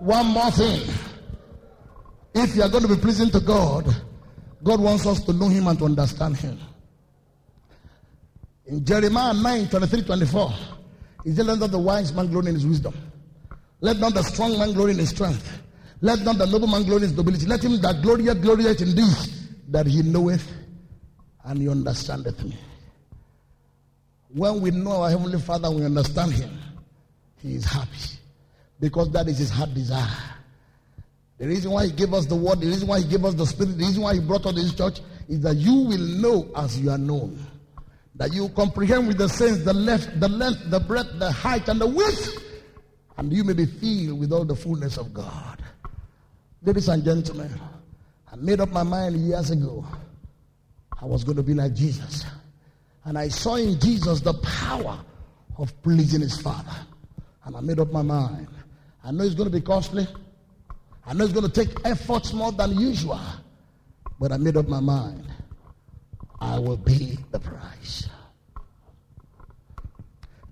[0.00, 0.82] One more thing.
[2.34, 3.84] If you are going to be pleasing to God,
[4.62, 6.58] God wants us to know Him and to understand Him.
[8.66, 10.52] In Jeremiah 9 23 24,
[11.24, 12.94] he said, Let not the wise man glory in his wisdom.
[13.80, 15.60] Let not the strong man glory in his strength.
[16.04, 17.46] Let not the noble man glory in his nobility.
[17.46, 20.46] Let him that glorieth glorieth in this, that he knoweth
[21.42, 22.58] and he understandeth me.
[24.28, 26.58] When we know our Heavenly Father, we understand him,
[27.40, 28.18] he is happy.
[28.78, 30.10] Because that is his heart desire.
[31.38, 33.46] The reason why he gave us the word, the reason why he gave us the
[33.46, 36.78] spirit, the reason why he brought us this church is that you will know as
[36.78, 37.38] you are known.
[38.16, 41.80] That you comprehend with the sense the left, the length, the breadth, the height, and
[41.80, 42.44] the width.
[43.16, 45.63] And you may be filled with all the fullness of God.
[46.64, 47.50] Ladies and gentlemen,
[48.32, 49.84] I made up my mind years ago.
[50.98, 52.24] I was going to be like Jesus.
[53.04, 54.98] And I saw in Jesus the power
[55.58, 56.74] of pleasing his Father.
[57.44, 58.48] And I made up my mind.
[59.04, 60.06] I know it's going to be costly.
[61.06, 63.20] I know it's going to take efforts more than usual.
[64.18, 65.26] But I made up my mind.
[66.40, 68.08] I will pay the price.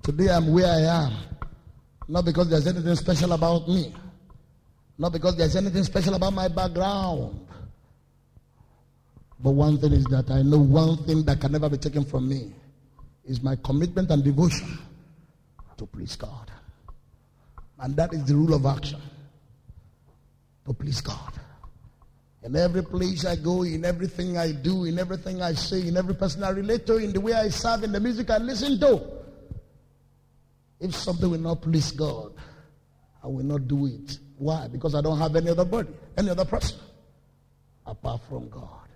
[0.02, 1.12] Today I'm where I am.
[2.06, 3.94] Not because there's anything special about me.
[4.98, 7.46] Not because there's anything special about my background.
[9.42, 12.28] But one thing is that I know one thing that can never be taken from
[12.28, 12.52] me
[13.24, 14.78] is my commitment and devotion
[15.76, 16.50] to please God.
[17.78, 19.00] And that is the rule of action
[20.66, 21.32] to please God.
[22.44, 26.14] In every place I go, in everything I do, in everything I say, in every
[26.14, 29.00] person I relate to, in the way I serve, in the music I listen to.
[30.80, 32.32] If something will not please God,
[33.22, 34.18] I will not do it.
[34.42, 34.66] Why?
[34.66, 36.76] Because I don't have any other body, any other person
[37.86, 38.88] apart from God.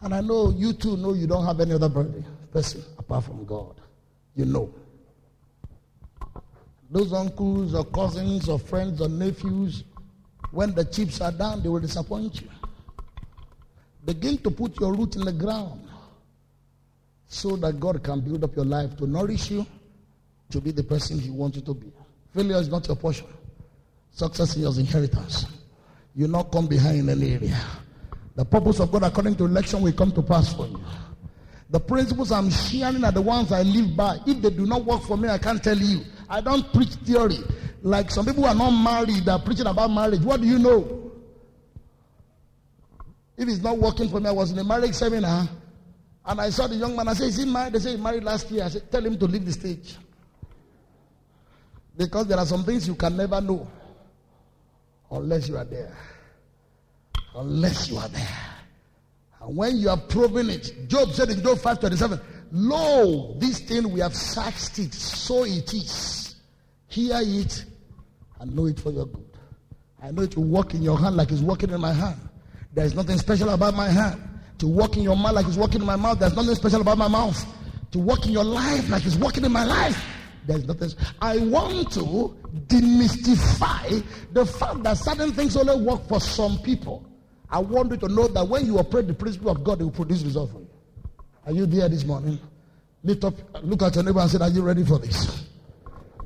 [0.00, 3.44] And I know you too know you don't have any other body, person apart from
[3.44, 3.78] God.
[4.34, 4.74] You know.
[6.90, 9.84] Those uncles or cousins or friends or nephews,
[10.50, 12.48] when the chips are down, they will disappoint you.
[14.06, 15.86] Begin to put your root in the ground
[17.26, 19.66] so that God can build up your life to nourish you
[20.48, 21.92] to be the person He wants you to be.
[22.32, 23.26] Failure is not your portion,
[24.14, 25.46] success is your inheritance.
[26.14, 27.60] You not come behind in any area.
[28.36, 30.80] The purpose of God according to election will come to pass for you.
[31.70, 34.18] The principles I'm sharing are the ones I live by.
[34.26, 36.02] If they do not work for me, I can't tell you.
[36.28, 37.38] I don't preach theory.
[37.82, 40.20] Like some people are not married, they're preaching about marriage.
[40.20, 41.12] What do you know?
[43.36, 45.48] If it's not working for me, I was in a marriage seminar
[46.24, 47.08] and I saw the young man.
[47.08, 47.72] I said, Is he married?
[47.72, 48.64] They say he married last year.
[48.64, 49.96] I said, Tell him to leave the stage.
[51.96, 53.68] Because there are some things you can never know
[55.10, 55.96] unless you are there.
[57.34, 58.38] Unless you are there.
[59.40, 62.20] And when you are proving it, Job said in Job 5:27,
[62.52, 66.36] Lo, this thing we have searched it, so it is.
[66.86, 67.64] Hear it
[68.38, 69.24] and know it for your good.
[70.02, 72.20] I know it will work in your hand like it's working in my hand.
[72.74, 74.22] There is nothing special about my hand.
[74.58, 76.98] To work in your mouth like it's working in my mouth, there's nothing special about
[76.98, 77.44] my mouth.
[77.92, 80.04] To work in your life like it's working in my life,
[80.46, 80.90] there's nothing.
[81.20, 87.06] I want to demystify the fact that certain things only work for some people.
[87.50, 89.90] I want you to know that when you operate the principle of God, it will
[89.90, 90.68] produce results for you.
[91.46, 92.38] Are you there this morning?
[93.02, 95.46] Lift up, look at your neighbor and say, Are you ready for this?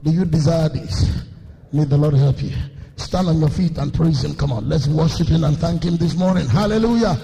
[0.03, 1.23] Do you desire this?
[1.73, 2.53] May the Lord help you.
[2.97, 4.35] Stand on your feet and praise Him.
[4.35, 6.47] Come on, let's worship Him and thank Him this morning.
[6.47, 7.16] Hallelujah.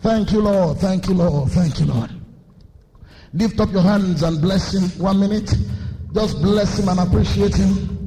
[0.00, 0.78] Thank you, Lord.
[0.78, 1.50] Thank you, Lord.
[1.50, 2.10] Thank you, Lord.
[3.32, 5.02] Lift up your hands and bless Him.
[5.02, 5.52] One minute.
[6.12, 7.98] Just bless him and appreciate him.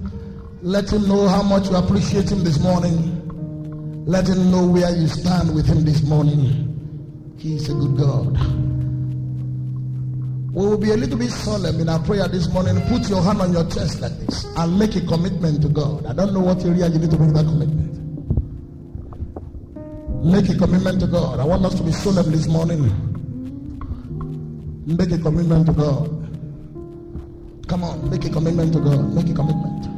[0.64, 4.06] Let him know how much you appreciate him this morning.
[4.06, 7.36] Let him know where you stand with him this morning.
[7.38, 8.38] He is a good God.
[10.54, 12.82] We will be a little bit solemn in our prayer this morning.
[12.88, 16.06] Put your hand on your chest like this and make a commitment to God.
[16.06, 17.92] I don't know what area you need to make that commitment.
[20.26, 21.40] Make a commitment to God.
[21.40, 22.84] I want us to be solemn this morning.
[24.86, 26.21] Make a commitment to God.
[27.72, 29.14] Come on, make a commitment to God.
[29.16, 29.91] Make a commitment.